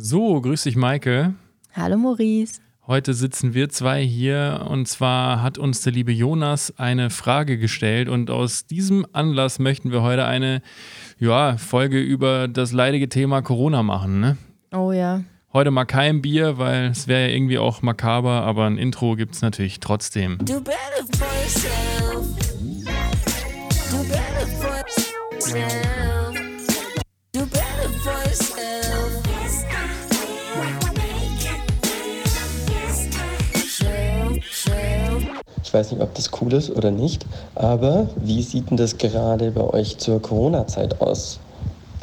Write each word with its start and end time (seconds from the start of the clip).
So, 0.00 0.40
grüß 0.40 0.62
dich, 0.62 0.76
Maike. 0.76 1.34
Hallo, 1.74 1.96
Maurice. 1.96 2.60
Heute 2.86 3.14
sitzen 3.14 3.52
wir 3.52 3.68
zwei 3.68 4.00
hier 4.00 4.64
und 4.70 4.86
zwar 4.86 5.42
hat 5.42 5.58
uns 5.58 5.80
der 5.80 5.92
liebe 5.92 6.12
Jonas 6.12 6.72
eine 6.78 7.10
Frage 7.10 7.58
gestellt 7.58 8.08
und 8.08 8.30
aus 8.30 8.64
diesem 8.66 9.04
Anlass 9.12 9.58
möchten 9.58 9.90
wir 9.90 10.02
heute 10.02 10.24
eine 10.24 10.62
ja, 11.18 11.56
Folge 11.56 12.00
über 12.00 12.46
das 12.46 12.70
leidige 12.70 13.08
Thema 13.08 13.42
Corona 13.42 13.82
machen. 13.82 14.20
Ne? 14.20 14.36
Oh 14.72 14.92
ja. 14.92 15.24
Heute 15.52 15.72
mal 15.72 15.84
kein 15.84 16.22
Bier, 16.22 16.58
weil 16.58 16.90
es 16.90 17.08
wäre 17.08 17.28
ja 17.28 17.34
irgendwie 17.34 17.58
auch 17.58 17.82
makaber, 17.82 18.42
aber 18.44 18.66
ein 18.66 18.78
Intro 18.78 19.16
gibt 19.16 19.34
es 19.34 19.42
natürlich 19.42 19.80
trotzdem. 19.80 20.38
Do 20.38 20.60
better 20.60 20.78
for 21.16 21.26
yourself. 21.42 22.24
Do 23.90 24.04
better 24.04 24.46
for 24.60 24.76
yourself. 25.34 25.97
Ich 35.68 35.74
weiß 35.74 35.92
nicht, 35.92 36.00
ob 36.00 36.14
das 36.14 36.30
cool 36.40 36.54
ist 36.54 36.70
oder 36.70 36.90
nicht, 36.90 37.26
aber 37.54 38.08
wie 38.16 38.42
sieht 38.42 38.70
denn 38.70 38.78
das 38.78 38.96
gerade 38.96 39.50
bei 39.50 39.60
euch 39.60 39.98
zur 39.98 40.22
Corona-Zeit 40.22 41.02
aus? 41.02 41.40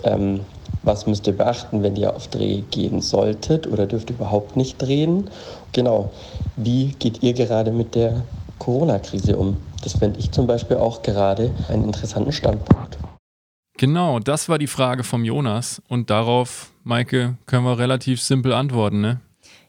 Ähm, 0.03 0.41
was 0.83 1.07
müsst 1.07 1.25
ihr 1.25 1.35
beachten, 1.35 1.81
wenn 1.81 1.95
ihr 1.95 2.15
auf 2.15 2.27
Dreh 2.27 2.61
gehen 2.69 3.01
solltet 3.01 3.65
oder 3.65 3.87
dürft 3.87 4.11
ihr 4.11 4.17
überhaupt 4.17 4.55
nicht 4.55 4.79
drehen? 4.79 5.31
Genau, 5.71 6.11
wie 6.55 6.93
geht 6.99 7.23
ihr 7.23 7.33
gerade 7.33 7.71
mit 7.71 7.95
der 7.95 8.21
Corona-Krise 8.59 9.35
um? 9.35 9.57
Das 9.83 9.93
fände 9.93 10.19
ich 10.19 10.29
zum 10.29 10.45
Beispiel 10.45 10.77
auch 10.77 11.01
gerade 11.01 11.49
einen 11.67 11.85
interessanten 11.85 12.33
Standpunkt. 12.33 12.99
Genau, 13.79 14.19
das 14.19 14.47
war 14.47 14.59
die 14.59 14.67
Frage 14.67 15.03
vom 15.03 15.25
Jonas 15.25 15.81
und 15.87 16.11
darauf, 16.11 16.69
Maike, 16.83 17.39
können 17.47 17.65
wir 17.65 17.79
relativ 17.79 18.21
simpel 18.21 18.53
antworten, 18.53 19.01
ne? 19.01 19.21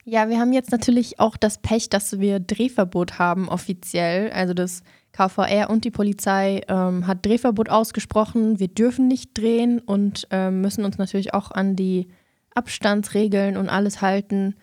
Ja, 0.09 0.28
wir 0.28 0.38
haben 0.38 0.52
jetzt 0.52 0.70
natürlich 0.70 1.19
auch 1.19 1.37
das 1.37 1.59
Pech, 1.59 1.91
dass 1.91 2.20
wir 2.20 2.39
Drehverbot 2.39 3.19
haben 3.19 3.48
offiziell. 3.48 4.30
Also 4.30 4.55
das 4.55 4.84
KVR 5.11 5.69
und 5.69 5.84
die 5.84 5.91
Polizei 5.91 6.61
ähm, 6.69 7.08
hat 7.08 7.27
Drehverbot 7.27 7.70
ausgesprochen. 7.70 8.61
Wir 8.61 8.69
dürfen 8.69 9.08
nicht 9.08 9.36
drehen 9.36 9.80
und 9.80 10.28
ähm, 10.30 10.61
müssen 10.61 10.84
uns 10.84 10.97
natürlich 10.97 11.34
auch 11.34 11.50
an 11.50 11.75
die 11.75 12.06
Abstandsregeln 12.55 13.56
und 13.56 13.69
alles 13.69 14.00
halten. 14.00 14.55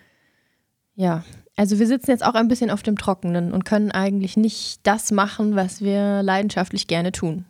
Ja, 0.95 1.25
also 1.57 1.77
wir 1.77 1.87
sitzen 1.87 2.11
jetzt 2.11 2.25
auch 2.25 2.35
ein 2.35 2.47
bisschen 2.47 2.71
auf 2.71 2.81
dem 2.81 2.97
Trockenen 2.97 3.51
und 3.51 3.65
können 3.65 3.91
eigentlich 3.91 4.37
nicht 4.37 4.79
das 4.83 5.11
machen, 5.11 5.57
was 5.57 5.81
wir 5.81 6.23
leidenschaftlich 6.23 6.87
gerne 6.87 7.11
tun. 7.11 7.43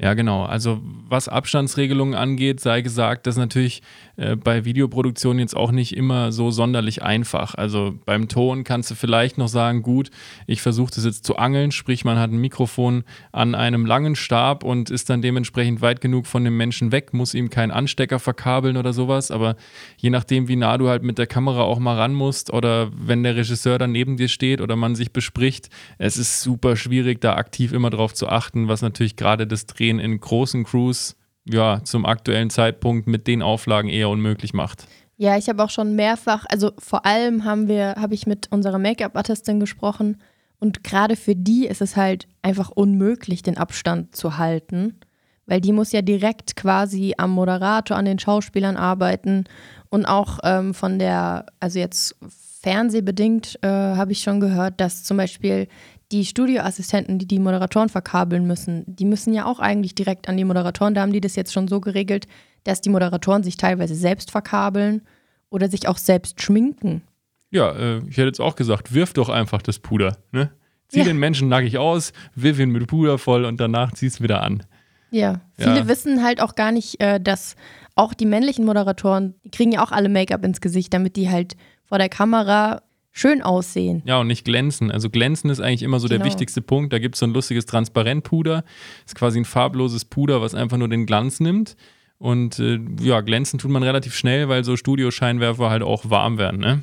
Ja, 0.00 0.14
genau. 0.14 0.44
Also 0.44 0.80
was 1.08 1.26
Abstandsregelungen 1.28 2.14
angeht, 2.14 2.60
sei 2.60 2.82
gesagt, 2.82 3.26
das 3.26 3.34
ist 3.34 3.40
natürlich 3.40 3.82
äh, 4.16 4.36
bei 4.36 4.64
Videoproduktionen 4.64 5.40
jetzt 5.40 5.56
auch 5.56 5.72
nicht 5.72 5.96
immer 5.96 6.30
so 6.30 6.52
sonderlich 6.52 7.02
einfach. 7.02 7.56
Also 7.56 7.94
beim 8.04 8.28
Ton 8.28 8.62
kannst 8.62 8.92
du 8.92 8.94
vielleicht 8.94 9.38
noch 9.38 9.48
sagen, 9.48 9.82
gut, 9.82 10.10
ich 10.46 10.62
versuche 10.62 10.92
das 10.94 11.04
jetzt 11.04 11.24
zu 11.24 11.36
angeln, 11.36 11.72
sprich 11.72 12.04
man 12.04 12.16
hat 12.16 12.30
ein 12.30 12.40
Mikrofon 12.40 13.02
an 13.32 13.56
einem 13.56 13.86
langen 13.86 14.14
Stab 14.14 14.62
und 14.62 14.88
ist 14.88 15.10
dann 15.10 15.20
dementsprechend 15.20 15.80
weit 15.80 16.00
genug 16.00 16.28
von 16.28 16.44
dem 16.44 16.56
Menschen 16.56 16.92
weg, 16.92 17.12
muss 17.12 17.34
ihm 17.34 17.50
keinen 17.50 17.72
Anstecker 17.72 18.20
verkabeln 18.20 18.76
oder 18.76 18.92
sowas. 18.92 19.32
Aber 19.32 19.56
je 19.96 20.10
nachdem, 20.10 20.46
wie 20.46 20.54
nah 20.54 20.78
du 20.78 20.88
halt 20.88 21.02
mit 21.02 21.18
der 21.18 21.26
Kamera 21.26 21.62
auch 21.62 21.80
mal 21.80 21.96
ran 21.96 22.14
musst 22.14 22.52
oder 22.52 22.92
wenn 22.94 23.24
der 23.24 23.34
Regisseur 23.34 23.78
dann 23.78 23.90
neben 23.90 24.16
dir 24.16 24.28
steht 24.28 24.60
oder 24.60 24.76
man 24.76 24.94
sich 24.94 25.12
bespricht, 25.12 25.70
es 25.98 26.18
ist 26.18 26.40
super 26.40 26.76
schwierig, 26.76 27.20
da 27.20 27.34
aktiv 27.34 27.72
immer 27.72 27.90
drauf 27.90 28.14
zu 28.14 28.28
achten, 28.28 28.68
was 28.68 28.80
natürlich 28.80 29.16
gerade 29.16 29.48
das 29.48 29.66
Drehen 29.88 29.98
in 29.98 30.20
großen 30.20 30.64
Crews 30.64 31.16
ja 31.44 31.82
zum 31.82 32.04
aktuellen 32.04 32.50
Zeitpunkt 32.50 33.06
mit 33.06 33.26
den 33.26 33.40
Auflagen 33.40 33.88
eher 33.88 34.10
unmöglich 34.10 34.52
macht. 34.52 34.86
Ja, 35.16 35.36
ich 35.36 35.48
habe 35.48 35.64
auch 35.64 35.70
schon 35.70 35.96
mehrfach, 35.96 36.44
also 36.48 36.72
vor 36.78 37.06
allem 37.06 37.44
haben 37.44 37.68
wir, 37.68 37.94
habe 37.96 38.14
ich 38.14 38.26
mit 38.26 38.52
unserer 38.52 38.78
Make-up-Artistin 38.78 39.58
gesprochen 39.58 40.18
und 40.60 40.84
gerade 40.84 41.16
für 41.16 41.34
die 41.34 41.66
ist 41.66 41.80
es 41.80 41.96
halt 41.96 42.28
einfach 42.42 42.70
unmöglich, 42.70 43.42
den 43.42 43.56
Abstand 43.56 44.14
zu 44.14 44.36
halten, 44.36 45.00
weil 45.46 45.60
die 45.60 45.72
muss 45.72 45.90
ja 45.90 46.02
direkt 46.02 46.54
quasi 46.54 47.14
am 47.16 47.30
Moderator, 47.30 47.96
an 47.96 48.04
den 48.04 48.18
Schauspielern 48.18 48.76
arbeiten 48.76 49.44
und 49.88 50.04
auch 50.04 50.38
ähm, 50.44 50.74
von 50.74 50.98
der, 50.98 51.46
also 51.58 51.78
jetzt 51.78 52.14
fernsehbedingt 52.60 53.58
äh, 53.62 53.68
habe 53.68 54.12
ich 54.12 54.20
schon 54.20 54.40
gehört, 54.40 54.80
dass 54.80 55.02
zum 55.04 55.16
Beispiel 55.16 55.66
die 56.12 56.24
Studioassistenten, 56.24 57.18
die 57.18 57.26
die 57.26 57.38
Moderatoren 57.38 57.88
verkabeln 57.88 58.46
müssen, 58.46 58.84
die 58.86 59.04
müssen 59.04 59.34
ja 59.34 59.44
auch 59.44 59.58
eigentlich 59.60 59.94
direkt 59.94 60.28
an 60.28 60.36
die 60.36 60.44
Moderatoren. 60.44 60.94
Da 60.94 61.02
haben 61.02 61.12
die 61.12 61.20
das 61.20 61.36
jetzt 61.36 61.52
schon 61.52 61.68
so 61.68 61.80
geregelt, 61.80 62.26
dass 62.64 62.80
die 62.80 62.88
Moderatoren 62.90 63.42
sich 63.42 63.56
teilweise 63.56 63.94
selbst 63.94 64.30
verkabeln 64.30 65.02
oder 65.50 65.68
sich 65.68 65.86
auch 65.88 65.98
selbst 65.98 66.40
schminken. 66.42 67.02
Ja, 67.50 67.72
äh, 67.72 67.98
ich 68.08 68.16
hätte 68.16 68.26
jetzt 68.26 68.40
auch 68.40 68.56
gesagt, 68.56 68.92
wirf 68.94 69.12
doch 69.12 69.28
einfach 69.28 69.62
das 69.62 69.78
Puder. 69.78 70.16
Ne? 70.32 70.50
Zieh 70.88 71.00
Ja. 71.00 71.04
den 71.04 71.18
Menschen 71.18 71.48
nackig 71.48 71.76
aus, 71.78 72.12
wirf 72.34 72.58
ihn 72.58 72.70
mit 72.70 72.86
Puder 72.86 73.18
voll 73.18 73.44
und 73.44 73.58
danach 73.60 73.92
ziehst 73.92 74.22
wieder 74.22 74.42
an. 74.42 74.62
Ja, 75.10 75.40
viele 75.56 75.78
Ja. 75.80 75.88
wissen 75.88 76.22
halt 76.22 76.40
auch 76.42 76.54
gar 76.54 76.72
nicht, 76.72 77.00
äh, 77.02 77.18
dass 77.20 77.56
auch 77.94 78.12
die 78.14 78.26
männlichen 78.26 78.64
Moderatoren, 78.64 79.34
die 79.44 79.50
kriegen 79.50 79.72
ja 79.72 79.82
auch 79.82 79.92
alle 79.92 80.08
Make-up 80.08 80.44
ins 80.44 80.60
Gesicht, 80.60 80.92
damit 80.94 81.16
die 81.16 81.30
halt 81.30 81.56
vor 81.84 81.98
der 81.98 82.08
Kamera 82.10 82.82
schön 83.10 83.42
aussehen. 83.42 84.02
Ja, 84.04 84.18
und 84.20 84.26
nicht 84.28 84.44
glänzen. 84.44 84.90
Also 84.90 85.10
glänzen 85.10 85.50
ist 85.50 85.60
eigentlich 85.60 85.82
immer 85.82 86.00
so 86.00 86.08
der 86.08 86.18
Genau. 86.18 86.28
wichtigste 86.28 86.62
Punkt. 86.62 86.92
Da 86.92 86.98
gibt 86.98 87.14
es 87.16 87.20
so 87.20 87.26
ein 87.26 87.32
lustiges 87.32 87.66
Transparentpuder. 87.66 88.64
Ist 89.06 89.14
quasi 89.14 89.38
ein 89.40 89.44
farbloses 89.44 90.04
Puder, 90.04 90.40
was 90.40 90.54
einfach 90.54 90.76
nur 90.76 90.88
den 90.88 91.06
Glanz 91.06 91.40
nimmt. 91.40 91.76
Und 92.18 92.58
äh, 92.58 92.80
ja, 93.00 93.20
glänzen 93.20 93.58
tut 93.58 93.70
man 93.70 93.82
relativ 93.82 94.14
schnell, 94.14 94.48
weil 94.48 94.64
so 94.64 94.76
Studioscheinwerfer 94.76 95.70
halt 95.70 95.82
auch 95.82 96.10
warm 96.10 96.38
werden, 96.38 96.60
ne? 96.60 96.82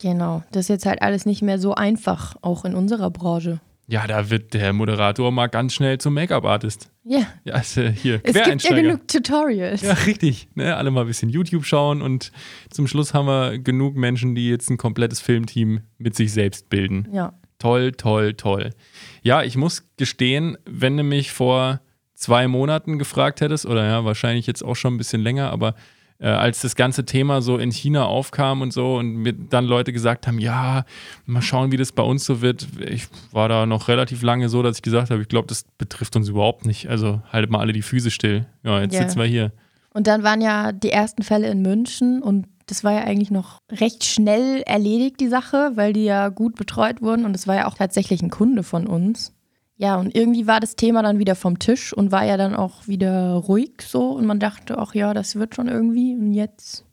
Genau, 0.00 0.42
das 0.52 0.62
ist 0.64 0.68
jetzt 0.68 0.86
halt 0.86 1.00
alles 1.02 1.26
nicht 1.26 1.42
mehr 1.42 1.58
so 1.60 1.74
einfach, 1.74 2.34
auch 2.42 2.64
in 2.64 2.74
unserer 2.74 3.10
Branche. 3.10 3.60
Ja, 3.92 4.06
da 4.06 4.30
wird 4.30 4.54
der 4.54 4.72
Moderator 4.72 5.30
mal 5.30 5.48
ganz 5.48 5.74
schnell 5.74 5.98
zum 5.98 6.14
Make-up-Artist. 6.14 6.90
Ja, 7.04 7.26
Ja, 7.44 7.58
ist, 7.58 7.76
äh, 7.76 7.92
hier, 7.92 8.22
es 8.22 8.32
gibt 8.32 8.62
ja 8.62 8.74
genug 8.74 9.06
Tutorials. 9.06 9.82
Ja, 9.82 9.92
richtig. 9.92 10.48
Ne? 10.54 10.74
Alle 10.74 10.90
mal 10.90 11.02
ein 11.02 11.08
bisschen 11.08 11.28
YouTube 11.28 11.66
schauen 11.66 12.00
und 12.00 12.32
zum 12.70 12.86
Schluss 12.86 13.12
haben 13.12 13.26
wir 13.26 13.58
genug 13.58 13.94
Menschen, 13.94 14.34
die 14.34 14.48
jetzt 14.48 14.70
ein 14.70 14.78
komplettes 14.78 15.20
Filmteam 15.20 15.82
mit 15.98 16.16
sich 16.16 16.32
selbst 16.32 16.70
bilden. 16.70 17.06
ja. 17.12 17.34
Toll, 17.58 17.92
toll, 17.92 18.32
toll. 18.32 18.70
Ja, 19.22 19.42
ich 19.42 19.56
muss 19.56 19.86
gestehen, 19.98 20.56
wenn 20.64 20.96
du 20.96 21.04
mich 21.04 21.30
vor 21.30 21.80
zwei 22.14 22.48
Monaten 22.48 22.98
gefragt 22.98 23.42
hättest, 23.42 23.66
oder 23.66 23.86
ja, 23.86 24.04
wahrscheinlich 24.06 24.46
jetzt 24.46 24.64
auch 24.64 24.74
schon 24.74 24.94
ein 24.94 24.98
bisschen 24.98 25.20
länger, 25.20 25.50
aber 25.50 25.74
äh, 26.22 26.28
als 26.28 26.62
das 26.62 26.76
ganze 26.76 27.04
Thema 27.04 27.42
so 27.42 27.58
in 27.58 27.70
China 27.72 28.06
aufkam 28.06 28.62
und 28.62 28.72
so 28.72 28.96
und 28.96 29.16
mir 29.16 29.32
dann 29.32 29.64
Leute 29.66 29.92
gesagt 29.92 30.26
haben, 30.26 30.38
ja, 30.38 30.84
mal 31.26 31.42
schauen, 31.42 31.72
wie 31.72 31.76
das 31.76 31.92
bei 31.92 32.02
uns 32.02 32.24
so 32.24 32.40
wird. 32.40 32.68
Ich 32.80 33.08
war 33.32 33.48
da 33.48 33.66
noch 33.66 33.88
relativ 33.88 34.22
lange 34.22 34.48
so, 34.48 34.62
dass 34.62 34.76
ich 34.76 34.82
gesagt 34.82 35.10
habe, 35.10 35.20
ich 35.20 35.28
glaube, 35.28 35.48
das 35.48 35.64
betrifft 35.78 36.14
uns 36.16 36.28
überhaupt 36.28 36.64
nicht. 36.64 36.88
Also 36.88 37.20
haltet 37.32 37.50
mal 37.50 37.58
alle 37.58 37.72
die 37.72 37.82
Füße 37.82 38.10
still. 38.10 38.46
Ja, 38.62 38.80
jetzt 38.80 38.94
Ja. 38.94 39.02
sitzen 39.02 39.18
wir 39.18 39.26
hier. 39.26 39.52
Und 39.92 40.06
dann 40.06 40.22
waren 40.22 40.40
ja 40.40 40.72
die 40.72 40.90
ersten 40.90 41.22
Fälle 41.22 41.48
in 41.50 41.60
München 41.60 42.22
und 42.22 42.46
das 42.66 42.84
war 42.84 42.92
ja 42.92 43.00
eigentlich 43.00 43.30
noch 43.32 43.58
recht 43.70 44.04
schnell 44.04 44.62
erledigt, 44.64 45.18
die 45.20 45.28
Sache, 45.28 45.72
weil 45.74 45.92
die 45.92 46.04
ja 46.04 46.28
gut 46.28 46.54
betreut 46.54 47.02
wurden 47.02 47.24
und 47.24 47.34
es 47.34 47.46
war 47.46 47.56
ja 47.56 47.66
auch 47.66 47.74
tatsächlich 47.74 48.22
ein 48.22 48.30
Kunde 48.30 48.62
von 48.62 48.86
uns. 48.86 49.34
Ja, 49.82 49.96
und 49.96 50.14
irgendwie 50.14 50.46
war 50.46 50.60
das 50.60 50.76
Thema 50.76 51.02
dann 51.02 51.18
wieder 51.18 51.34
vom 51.34 51.58
Tisch 51.58 51.92
und 51.92 52.12
war 52.12 52.24
ja 52.24 52.36
dann 52.36 52.54
auch 52.54 52.86
wieder 52.86 53.32
ruhig 53.32 53.82
so 53.82 54.12
und 54.12 54.26
man 54.26 54.38
dachte 54.38 54.78
auch, 54.78 54.94
ja, 54.94 55.12
das 55.12 55.34
wird 55.34 55.56
schon 55.56 55.66
irgendwie 55.66 56.14
und 56.14 56.34
jetzt. 56.34 56.84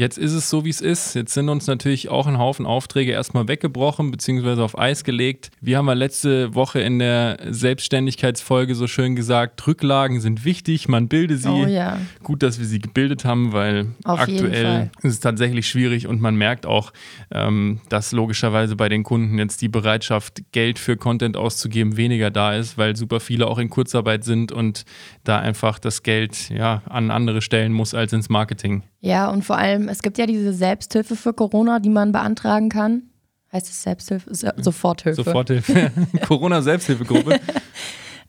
Jetzt 0.00 0.16
ist 0.16 0.32
es 0.32 0.48
so, 0.48 0.64
wie 0.64 0.70
es 0.70 0.80
ist. 0.80 1.14
Jetzt 1.14 1.34
sind 1.34 1.50
uns 1.50 1.66
natürlich 1.66 2.08
auch 2.08 2.26
ein 2.26 2.38
Haufen 2.38 2.64
Aufträge 2.64 3.12
erstmal 3.12 3.48
weggebrochen 3.48 4.10
bzw. 4.10 4.62
auf 4.62 4.78
Eis 4.78 5.04
gelegt. 5.04 5.50
Wir 5.60 5.76
haben 5.76 5.88
ja 5.88 5.92
letzte 5.92 6.54
Woche 6.54 6.80
in 6.80 6.98
der 6.98 7.36
Selbstständigkeitsfolge 7.50 8.74
so 8.74 8.86
schön 8.86 9.14
gesagt, 9.14 9.66
Rücklagen 9.66 10.22
sind 10.22 10.46
wichtig, 10.46 10.88
man 10.88 11.08
bilde 11.08 11.36
sie. 11.36 11.50
Oh 11.50 11.66
ja. 11.66 11.98
Gut, 12.22 12.42
dass 12.42 12.58
wir 12.58 12.64
sie 12.64 12.78
gebildet 12.78 13.26
haben, 13.26 13.52
weil 13.52 13.88
Auf 14.04 14.20
aktuell 14.20 14.90
ist 15.02 15.12
es 15.12 15.20
tatsächlich 15.20 15.68
schwierig 15.68 16.06
und 16.06 16.18
man 16.18 16.34
merkt 16.34 16.64
auch, 16.64 16.94
ähm, 17.30 17.82
dass 17.90 18.12
logischerweise 18.12 18.76
bei 18.76 18.88
den 18.88 19.02
Kunden 19.02 19.36
jetzt 19.36 19.60
die 19.60 19.68
Bereitschaft, 19.68 20.40
Geld 20.52 20.78
für 20.78 20.96
Content 20.96 21.36
auszugeben, 21.36 21.98
weniger 21.98 22.30
da 22.30 22.54
ist, 22.54 22.78
weil 22.78 22.96
super 22.96 23.20
viele 23.20 23.46
auch 23.46 23.58
in 23.58 23.68
Kurzarbeit 23.68 24.24
sind 24.24 24.50
und 24.50 24.86
da 25.24 25.38
einfach 25.40 25.78
das 25.78 26.02
Geld 26.02 26.48
ja, 26.48 26.80
an 26.88 27.10
andere 27.10 27.42
Stellen 27.42 27.74
muss 27.74 27.92
als 27.92 28.14
ins 28.14 28.30
Marketing. 28.30 28.82
Ja, 29.00 29.30
und 29.30 29.44
vor 29.44 29.56
allem, 29.56 29.88
es 29.88 30.02
gibt 30.02 30.18
ja 30.18 30.26
diese 30.26 30.52
Selbsthilfe 30.52 31.16
für 31.16 31.32
Corona, 31.32 31.80
die 31.80 31.88
man 31.88 32.12
beantragen 32.12 32.68
kann. 32.68 33.04
Heißt 33.52 33.68
es 33.68 33.82
Selbsthilfe? 33.82 34.32
So- 34.34 34.48
Soforthilfe. 34.58 35.22
Soforthilfe. 35.24 35.90
Corona-Selbsthilfegruppe. 36.26 37.40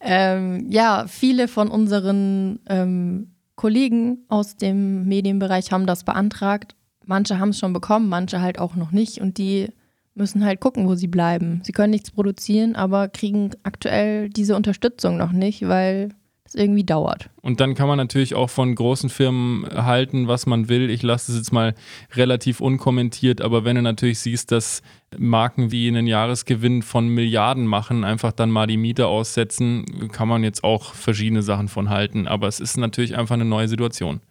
Ähm, 0.04 0.66
ja, 0.72 1.06
viele 1.08 1.48
von 1.48 1.68
unseren 1.70 2.60
ähm, 2.68 3.36
Kollegen 3.56 4.26
aus 4.30 4.56
dem 4.58 5.06
Medienbereich 5.08 5.72
haben 5.72 5.86
das 5.86 6.04
beantragt. 6.04 6.76
Manche 7.06 7.38
haben 7.38 7.50
es 7.50 7.60
schon 7.60 7.72
bekommen, 7.72 8.10
manche 8.10 8.42
halt 8.42 8.58
auch 8.58 8.76
noch 8.76 8.90
nicht. 8.92 9.22
Und 9.22 9.38
die 9.38 9.68
müssen 10.16 10.44
halt 10.44 10.60
gucken, 10.60 10.88
wo 10.88 10.96
sie 10.96 11.06
bleiben. 11.08 11.62
Sie 11.64 11.72
können 11.72 11.92
nichts 11.92 12.10
produzieren, 12.10 12.76
aber 12.76 13.10
kriegen 13.10 13.52
aktuell 13.62 14.30
diese 14.30 14.56
Unterstützung 14.56 15.18
noch 15.18 15.34
nicht, 15.34 15.68
weil 15.68 16.10
es 16.56 16.62
irgendwie 16.62 16.84
dauert. 16.84 17.30
Und 17.42 17.60
dann 17.60 17.76
kann 17.76 17.88
man 17.88 17.98
natürlich 17.98 18.36
auch 18.36 18.50
von 18.50 18.74
großen 18.76 19.10
Firmen 19.10 19.66
halten, 19.66 20.28
was 20.28 20.46
man 20.46 20.70
will. 20.70 20.90
Ich 20.90 21.04
lasse 21.04 21.32
es 21.32 21.38
jetzt 21.38 21.52
mal 21.52 21.74
relativ 22.14 22.62
unkommentiert, 22.62 23.42
aber 23.42 23.66
wenn 23.66 23.76
du 23.76 23.82
natürlich 23.82 24.20
siehst, 24.20 24.52
dass 24.52 24.82
Marken 25.18 25.72
wie 25.72 25.88
einen 25.88 26.08
Jahresgewinn 26.08 26.82
von 26.82 27.08
Milliarden 27.08 27.66
machen, 27.66 28.04
einfach 28.04 28.32
dann 28.32 28.52
mal 28.52 28.68
die 28.68 28.78
Miete 28.78 29.08
aussetzen, 29.08 30.10
kann 30.12 30.28
man 30.28 30.44
jetzt 30.44 30.64
auch 30.64 30.94
verschiedene 30.94 31.42
Sachen 31.42 31.68
von 31.68 31.90
halten. 31.90 32.28
Aber 32.28 32.48
es 32.48 32.60
ist 32.60 32.78
natürlich 32.78 33.18
einfach 33.18 33.36
eine 33.36 33.46
neue 33.46 33.68
Situation. 33.68 34.22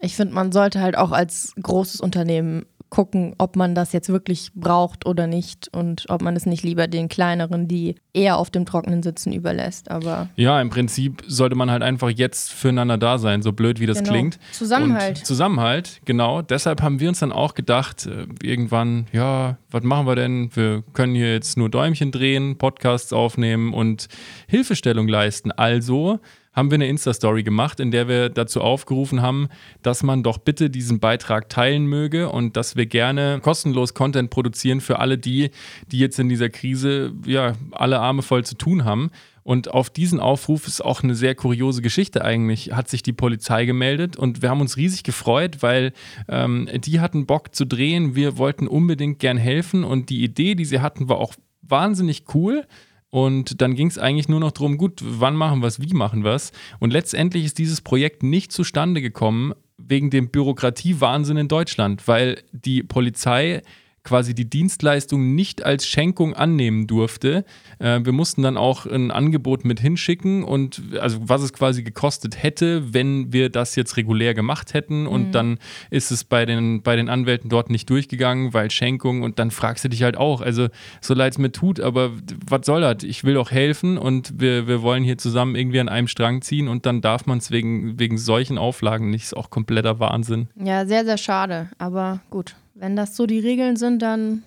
Ich 0.00 0.16
finde, 0.16 0.34
man 0.34 0.50
sollte 0.50 0.80
halt 0.80 0.96
auch 0.96 1.12
als 1.12 1.54
großes 1.60 2.00
Unternehmen 2.00 2.64
gucken, 2.90 3.34
ob 3.38 3.56
man 3.56 3.74
das 3.74 3.92
jetzt 3.92 4.08
wirklich 4.08 4.50
braucht 4.54 5.06
oder 5.06 5.26
nicht 5.26 5.68
und 5.72 6.04
ob 6.08 6.22
man 6.22 6.34
es 6.36 6.44
nicht 6.44 6.64
lieber 6.64 6.88
den 6.88 7.08
kleineren, 7.08 7.68
die 7.68 7.94
eher 8.12 8.36
auf 8.36 8.50
dem 8.50 8.66
Trockenen 8.66 9.02
sitzen, 9.02 9.32
überlässt. 9.32 9.90
Aber 9.90 10.28
Ja, 10.36 10.60
im 10.60 10.70
Prinzip 10.70 11.22
sollte 11.26 11.54
man 11.54 11.70
halt 11.70 11.82
einfach 11.82 12.10
jetzt 12.10 12.52
füreinander 12.52 12.98
da 12.98 13.18
sein, 13.18 13.42
so 13.42 13.52
blöd 13.52 13.78
wie 13.80 13.86
das 13.86 13.98
Genau. 13.98 14.10
klingt. 14.10 14.38
Zusammenhalt. 14.52 15.18
Und 15.20 15.26
Zusammenhalt, 15.26 16.00
genau. 16.04 16.42
Deshalb 16.42 16.82
haben 16.82 16.98
wir 17.00 17.08
uns 17.08 17.20
dann 17.20 17.30
auch 17.32 17.54
gedacht, 17.54 18.06
äh, 18.06 18.26
irgendwann, 18.42 19.06
ja, 19.12 19.56
was 19.70 19.84
machen 19.84 20.06
wir 20.06 20.16
denn? 20.16 20.50
Wir 20.54 20.82
können 20.92 21.14
hier 21.14 21.32
jetzt 21.32 21.56
nur 21.56 21.70
Däumchen 21.70 22.10
drehen, 22.10 22.58
Podcasts 22.58 23.12
aufnehmen 23.12 23.72
und 23.72 24.08
Hilfestellung 24.48 25.06
leisten. 25.06 25.52
Also 25.52 26.18
haben 26.52 26.70
wir 26.70 26.76
eine 26.76 26.88
Insta-Story 26.88 27.42
gemacht, 27.42 27.78
in 27.78 27.90
der 27.90 28.08
wir 28.08 28.28
dazu 28.28 28.60
aufgerufen 28.60 29.22
haben, 29.22 29.48
dass 29.82 30.02
man 30.02 30.22
doch 30.22 30.38
bitte 30.38 30.68
diesen 30.68 30.98
Beitrag 30.98 31.48
teilen 31.48 31.86
möge 31.86 32.28
und 32.28 32.56
dass 32.56 32.74
wir 32.76 32.86
gerne 32.86 33.40
kostenlos 33.40 33.94
Content 33.94 34.30
produzieren 34.30 34.80
für 34.80 34.98
alle 34.98 35.16
die, 35.16 35.50
die 35.92 35.98
jetzt 35.98 36.18
in 36.18 36.28
dieser 36.28 36.48
Krise 36.48 37.12
ja 37.24 37.52
alle 37.70 38.00
Arme 38.00 38.22
voll 38.22 38.44
zu 38.44 38.56
tun 38.56 38.84
haben. 38.84 39.10
Und 39.42 39.72
auf 39.72 39.90
diesen 39.90 40.20
Aufruf 40.20 40.66
ist 40.66 40.84
auch 40.84 41.02
eine 41.02 41.14
sehr 41.14 41.34
kuriose 41.34 41.82
Geschichte 41.82 42.24
eigentlich, 42.24 42.72
hat 42.72 42.88
sich 42.88 43.02
die 43.02 43.12
Polizei 43.12 43.64
gemeldet 43.64 44.16
und 44.16 44.42
wir 44.42 44.50
haben 44.50 44.60
uns 44.60 44.76
riesig 44.76 45.02
gefreut, 45.02 45.58
weil 45.60 45.92
ähm, 46.28 46.68
die 46.74 47.00
hatten 47.00 47.26
Bock 47.26 47.54
zu 47.54 47.64
drehen, 47.64 48.14
wir 48.14 48.36
wollten 48.36 48.68
unbedingt 48.68 49.18
gern 49.18 49.38
helfen 49.38 49.82
und 49.82 50.10
die 50.10 50.22
Idee, 50.22 50.54
die 50.54 50.66
sie 50.66 50.80
hatten, 50.80 51.08
war 51.08 51.18
auch 51.18 51.34
wahnsinnig 51.62 52.24
cool. 52.34 52.66
Und 53.10 53.60
dann 53.60 53.74
ging 53.74 53.88
es 53.88 53.98
eigentlich 53.98 54.28
nur 54.28 54.40
noch 54.40 54.52
darum, 54.52 54.78
gut, 54.78 55.00
wann 55.02 55.34
machen 55.34 55.60
wir 55.60 55.66
es, 55.66 55.80
wie 55.80 55.94
machen 55.94 56.24
wir 56.24 56.32
es. 56.32 56.52
Und 56.78 56.92
letztendlich 56.92 57.44
ist 57.44 57.58
dieses 57.58 57.80
Projekt 57.80 58.22
nicht 58.22 58.52
zustande 58.52 59.02
gekommen 59.02 59.52
wegen 59.78 60.10
dem 60.10 60.28
Bürokratiewahnsinn 60.28 61.36
in 61.36 61.48
Deutschland, 61.48 62.06
weil 62.06 62.42
die 62.52 62.82
Polizei 62.82 63.62
quasi 64.02 64.34
die 64.34 64.48
Dienstleistung 64.48 65.34
nicht 65.34 65.64
als 65.64 65.86
Schenkung 65.86 66.34
annehmen 66.34 66.86
durfte. 66.86 67.44
Äh, 67.78 68.00
wir 68.02 68.12
mussten 68.12 68.42
dann 68.42 68.56
auch 68.56 68.86
ein 68.86 69.10
Angebot 69.10 69.64
mit 69.64 69.80
hinschicken 69.80 70.44
und 70.44 70.82
also 71.00 71.18
was 71.22 71.42
es 71.42 71.52
quasi 71.52 71.82
gekostet 71.82 72.42
hätte, 72.42 72.94
wenn 72.94 73.32
wir 73.32 73.50
das 73.50 73.76
jetzt 73.76 73.96
regulär 73.96 74.34
gemacht 74.34 74.74
hätten 74.74 75.06
und 75.06 75.32
dann 75.32 75.58
ist 75.90 76.10
es 76.10 76.24
bei 76.24 76.46
den, 76.46 76.82
bei 76.82 76.96
den 76.96 77.08
Anwälten 77.08 77.50
dort 77.50 77.70
nicht 77.70 77.88
durchgegangen, 77.90 78.54
weil 78.54 78.70
Schenkung 78.70 79.22
und 79.22 79.38
dann 79.38 79.50
fragst 79.50 79.84
du 79.84 79.88
dich 79.88 80.02
halt 80.02 80.16
auch, 80.16 80.40
also 80.40 80.68
so 81.00 81.14
leid 81.14 81.32
es 81.32 81.38
mir 81.38 81.52
tut, 81.52 81.80
aber 81.80 82.12
was 82.48 82.66
soll 82.66 82.80
das? 82.80 83.02
Ich 83.02 83.24
will 83.24 83.34
doch 83.34 83.50
helfen 83.50 83.98
und 83.98 84.40
wir, 84.40 84.66
wir 84.66 84.82
wollen 84.82 85.04
hier 85.04 85.18
zusammen 85.18 85.54
irgendwie 85.54 85.80
an 85.80 85.88
einem 85.88 86.08
Strang 86.08 86.42
ziehen 86.42 86.68
und 86.68 86.86
dann 86.86 87.00
darf 87.00 87.26
man 87.26 87.38
es 87.38 87.50
wegen, 87.50 87.98
wegen 87.98 88.18
solchen 88.18 88.58
Auflagen 88.58 89.10
nicht, 89.10 89.24
ist 89.24 89.36
auch 89.36 89.50
kompletter 89.50 90.00
Wahnsinn. 90.00 90.48
ja, 90.56 90.86
sehr, 90.86 91.04
sehr 91.04 91.18
schade. 91.18 91.68
Aber 91.78 92.20
gut, 92.30 92.56
wenn 92.80 92.96
das 92.96 93.14
so 93.14 93.26
die 93.26 93.38
Regeln 93.38 93.76
sind, 93.76 94.00
dann 94.00 94.42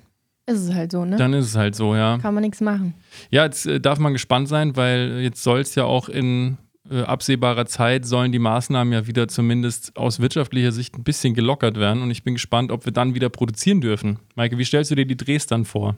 ist 0.45 0.59
es 0.59 0.73
halt 0.73 0.91
so, 0.91 1.05
ne? 1.05 1.15
Dann 1.15 1.33
ist 1.33 1.45
es 1.45 1.55
halt 1.55 1.75
so, 1.75 1.95
ja. 1.95 2.17
Kann 2.17 2.33
man 2.33 2.43
nichts 2.43 2.59
machen. 2.59 2.95
Ja, 3.29 3.45
jetzt 3.45 3.65
äh, 3.65 3.79
darf 3.79 3.99
man 3.99 4.11
gespannt 4.11 4.49
sein, 4.49 4.75
weil 4.75 5.19
jetzt 5.21 5.43
soll 5.43 5.61
es 5.61 5.75
ja 5.75 5.85
auch 5.85 6.09
in 6.09 6.57
äh, 6.89 7.03
absehbarer 7.03 7.65
Zeit 7.65 8.05
sollen 8.05 8.31
die 8.33 8.39
Maßnahmen 8.39 8.91
ja 8.91 9.07
wieder 9.07 9.27
zumindest 9.29 9.95
aus 9.95 10.19
wirtschaftlicher 10.19 10.73
Sicht 10.73 10.95
ein 10.95 11.03
bisschen 11.03 11.33
gelockert 11.33 11.79
werden 11.79 12.01
und 12.01 12.11
ich 12.11 12.23
bin 12.23 12.33
gespannt, 12.33 12.71
ob 12.71 12.85
wir 12.85 12.91
dann 12.91 13.15
wieder 13.15 13.29
produzieren 13.29 13.79
dürfen. 13.79 14.19
Maike, 14.35 14.57
wie 14.57 14.65
stellst 14.65 14.91
du 14.91 14.95
dir 14.95 15.05
die 15.05 15.15
Drehs 15.15 15.47
dann 15.47 15.63
vor? 15.63 15.95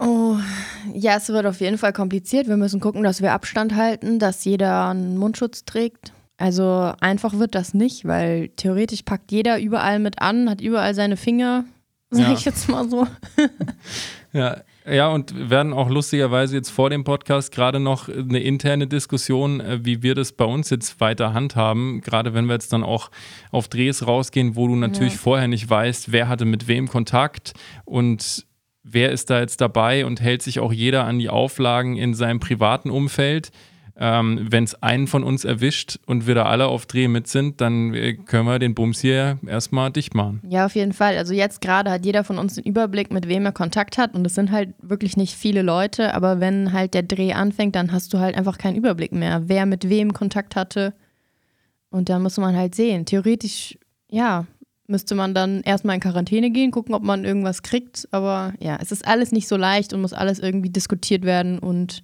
Oh, 0.00 0.36
ja, 0.92 1.16
es 1.16 1.28
wird 1.28 1.46
auf 1.46 1.60
jeden 1.60 1.78
Fall 1.78 1.92
kompliziert. 1.92 2.48
Wir 2.48 2.56
müssen 2.56 2.80
gucken, 2.80 3.04
dass 3.04 3.22
wir 3.22 3.32
Abstand 3.32 3.76
halten, 3.76 4.18
dass 4.18 4.44
jeder 4.44 4.88
einen 4.88 5.18
Mundschutz 5.18 5.64
trägt. 5.64 6.12
Also 6.36 6.92
einfach 7.00 7.38
wird 7.38 7.54
das 7.54 7.74
nicht, 7.74 8.04
weil 8.04 8.48
theoretisch 8.48 9.02
packt 9.02 9.30
jeder 9.30 9.60
überall 9.60 10.00
mit 10.00 10.20
an, 10.20 10.50
hat 10.50 10.60
überall 10.60 10.94
seine 10.94 11.16
Finger, 11.16 11.64
sag 12.14 12.26
Ja. 12.28 12.32
ich 12.32 12.44
jetzt 12.44 12.68
mal 12.68 12.88
so. 12.88 13.06
Ja, 14.32 14.62
ja, 14.84 15.08
und 15.10 15.48
werden 15.48 15.72
auch 15.72 15.88
lustigerweise 15.88 16.56
jetzt 16.56 16.70
vor 16.70 16.90
dem 16.90 17.04
Podcast 17.04 17.52
gerade 17.52 17.78
noch 17.78 18.08
eine 18.08 18.40
interne 18.40 18.88
Diskussion, 18.88 19.60
äh, 19.60 19.78
wie 19.84 20.02
wir 20.02 20.16
das 20.16 20.32
bei 20.32 20.44
uns 20.44 20.70
jetzt 20.70 21.00
weiter 21.00 21.32
handhaben. 21.32 22.00
Gerade 22.00 22.34
wenn 22.34 22.46
wir 22.46 22.54
jetzt 22.54 22.72
dann 22.72 22.82
auch 22.82 23.12
auf 23.52 23.68
Drehs 23.68 24.04
rausgehen, 24.08 24.56
wo 24.56 24.66
du 24.66 24.74
natürlich 24.74 25.12
Ja. 25.14 25.18
vorher 25.20 25.46
nicht 25.46 25.70
weißt, 25.70 26.10
wer 26.10 26.26
hatte 26.28 26.46
mit 26.46 26.66
wem 26.66 26.88
Kontakt 26.88 27.52
und 27.84 28.44
wer 28.82 29.12
ist 29.12 29.30
da 29.30 29.38
jetzt 29.38 29.60
dabei 29.60 30.04
und 30.04 30.20
hält 30.20 30.42
sich 30.42 30.58
auch 30.58 30.72
jeder 30.72 31.04
an 31.04 31.20
die 31.20 31.28
Auflagen 31.28 31.96
in 31.96 32.12
seinem 32.14 32.40
privaten 32.40 32.90
Umfeld. 32.90 33.52
Ähm, 33.96 34.48
wenn 34.50 34.64
es 34.64 34.82
einen 34.82 35.06
von 35.06 35.22
uns 35.22 35.44
erwischt 35.44 36.00
und 36.06 36.26
wir 36.26 36.34
da 36.34 36.46
alle 36.46 36.66
auf 36.66 36.84
Dreh 36.86 37.06
mit 37.06 37.28
sind, 37.28 37.60
dann 37.60 37.94
äh, 37.94 38.14
können 38.14 38.46
wir 38.46 38.58
den 38.58 38.74
Bums 38.74 39.00
hier 39.00 39.38
erstmal 39.46 39.92
dicht 39.92 40.14
machen. 40.14 40.40
Ja, 40.48 40.66
auf 40.66 40.74
jeden 40.74 40.92
Fall. 40.92 41.16
Also 41.16 41.32
jetzt 41.32 41.60
gerade 41.60 41.92
hat 41.92 42.04
jeder 42.04 42.24
von 42.24 42.38
uns 42.38 42.54
den 42.54 42.64
Überblick, 42.64 43.12
mit 43.12 43.28
wem 43.28 43.46
er 43.46 43.52
Kontakt 43.52 43.96
hat. 43.96 44.14
Und 44.14 44.26
es 44.26 44.34
sind 44.34 44.50
halt 44.50 44.74
wirklich 44.82 45.16
nicht 45.16 45.34
viele 45.34 45.62
Leute. 45.62 46.12
Aber 46.12 46.40
wenn 46.40 46.72
halt 46.72 46.94
der 46.94 47.04
Dreh 47.04 47.34
anfängt, 47.34 47.76
dann 47.76 47.92
hast 47.92 48.12
du 48.12 48.18
halt 48.18 48.36
einfach 48.36 48.58
keinen 48.58 48.76
Überblick 48.76 49.12
mehr, 49.12 49.42
wer 49.46 49.64
mit 49.64 49.88
wem 49.88 50.12
Kontakt 50.12 50.56
hatte. 50.56 50.92
Und 51.90 52.08
dann 52.08 52.22
muss 52.22 52.36
man 52.36 52.56
halt 52.56 52.74
sehen. 52.74 53.06
Theoretisch, 53.06 53.78
ja, 54.10 54.46
müsste 54.88 55.14
man 55.14 55.34
dann 55.34 55.60
erstmal 55.62 55.94
in 55.94 56.00
Quarantäne 56.00 56.50
gehen, 56.50 56.72
gucken, 56.72 56.96
ob 56.96 57.04
man 57.04 57.24
irgendwas 57.24 57.62
kriegt. 57.62 58.08
Aber 58.10 58.54
ja, 58.58 58.76
es 58.82 58.90
ist 58.90 59.06
alles 59.06 59.30
nicht 59.30 59.46
so 59.46 59.56
leicht 59.56 59.92
und 59.92 60.00
muss 60.00 60.12
alles 60.12 60.40
irgendwie 60.40 60.70
diskutiert 60.70 61.24
werden. 61.24 61.60
Und 61.60 62.02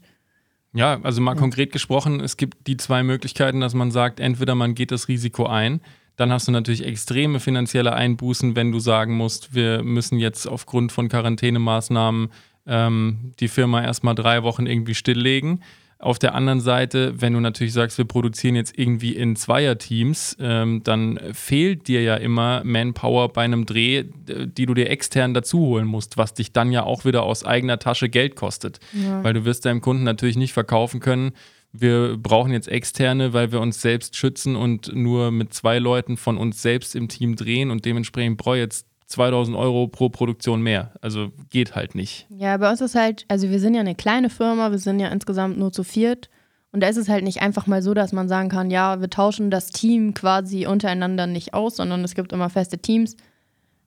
Ja, 0.73 1.01
also 1.03 1.21
mal 1.21 1.35
konkret 1.35 1.73
gesprochen, 1.73 2.21
es 2.21 2.37
gibt 2.37 2.67
die 2.69 2.77
zwei 2.77 3.03
Möglichkeiten, 3.03 3.61
dass 3.61 3.75
man 3.75 3.91
sagt, 3.91 4.21
entweder 4.21 4.55
man 4.55 4.75
geht 4.75 4.93
das 4.93 5.09
Risiko 5.09 5.47
ein, 5.47 5.81
dann 6.17 6.31
hast 6.31 6.47
du 6.47 6.53
natürlich 6.53 6.85
extreme 6.85 7.41
finanzielle 7.41 7.93
Einbußen, 7.93 8.55
wenn 8.55 8.71
du 8.71 8.79
sagen 8.79 9.17
musst, 9.17 9.55
wir 9.55 9.83
müssen 9.83 10.19
jetzt 10.19 10.47
aufgrund 10.47 10.93
von 10.93 11.09
Quarantänemaßnahmen 11.09 12.29
ähm, 12.67 13.33
die 13.41 13.49
Firma 13.49 13.83
erstmal 13.83 14.15
drei 14.15 14.43
Wochen 14.43 14.67
irgendwie 14.67 14.95
stilllegen. 14.95 15.63
Auf 16.01 16.19
der 16.19 16.35
anderen 16.35 16.61
Seite, 16.61 17.21
wenn 17.21 17.35
du 17.35 17.41
natürlich 17.41 17.75
sagst, 17.75 17.99
wir 17.99 18.07
produzieren 18.07 18.57
jetzt 18.57 18.79
irgendwie 18.79 19.15
in 19.15 19.37
Zweierteams, 19.37 20.37
ähm, 20.41 20.83
dann 20.83 21.21
fehlt 21.35 21.89
dir 21.89 22.03
ja 22.03 22.17
immer 22.17 22.63
Manpower 22.65 23.29
bei 23.29 23.43
einem 23.43 23.67
Dreh, 23.67 24.05
die 24.27 24.67
du 24.67 24.73
dir 24.73 24.89
extern 24.89 25.35
dazu 25.35 25.59
holen 25.59 25.87
musst, 25.87 26.17
was 26.17 26.33
dich 26.33 26.53
dann 26.53 26.73
ja 26.73 26.85
auch 26.85 27.05
wieder 27.05 27.23
aus 27.23 27.45
eigener 27.45 27.79
Tasche 27.79 28.09
Geld 28.09 28.35
kostet. 28.35 28.81
Weil 29.23 29.35
du 29.35 29.45
wirst 29.45 29.67
deinem 29.67 29.83
Kunden 29.83 30.05
natürlich 30.05 30.39
nicht 30.39 30.55
verkaufen 30.55 31.01
können, 31.01 31.33
wir 31.73 32.17
brauchen 32.17 32.53
jetzt 32.53 32.69
externe, 32.69 33.33
weil 33.33 33.53
wir 33.53 33.61
uns 33.61 33.81
selbst 33.81 34.17
schützen 34.17 34.57
und 34.57 34.95
nur 34.95 35.31
mit 35.31 35.55
zwei 35.55 35.79
Leuten 35.79 36.17
von 36.17 36.37
uns 36.37 36.63
selbst 36.63 36.97
im 36.97 37.09
Team 37.09 37.37
drehen 37.37 37.71
und 37.71 37.85
dementsprechend 37.85 38.39
brauche 38.39 38.57
jetzt 38.57 38.87
2000 39.11 39.57
Euro 39.57 39.89
pro 39.89 40.09
Produktion 40.09 40.63
mehr. 40.63 40.93
Also 41.01 41.33
geht 41.51 41.75
halt 41.75 41.95
nicht. 41.95 42.27
Ja, 42.31 42.57
bei 42.57 42.71
uns 42.71 42.81
ist 42.81 42.95
halt, 42.95 43.25
also 43.29 43.51
wir 43.51 43.59
sind 43.59 43.75
ja 43.75 43.81
eine 43.81 43.97
kleine 43.97 44.31
Firma, 44.31 44.71
wir 44.71 44.79
sind 44.79 45.01
ja 45.01 45.09
insgesamt 45.09 45.59
nur 45.59 45.73
zu 45.73 45.83
viert. 45.83 46.31
Und 46.73 46.81
da 46.81 46.89
ist 46.89 46.97
es 46.97 47.09
halt 47.09 47.25
nicht 47.25 47.43
einfach 47.43 47.67
mal 47.67 47.83
so, 47.83 47.93
dass 47.93 48.13
man 48.13 48.29
sagen 48.29 48.49
kann, 48.49 48.71
ja, 48.71 49.01
wir 49.01 49.11
tauschen 49.11 49.51
das 49.51 49.67
Team 49.67 50.15
quasi 50.15 50.67
untereinander 50.67 51.27
nicht 51.27 51.53
aus, 51.53 51.77
sondern 51.77 52.05
es 52.05 52.15
gibt 52.15 52.33
immer 52.33 52.49
feste 52.51 52.79
Teams. 52.79 53.17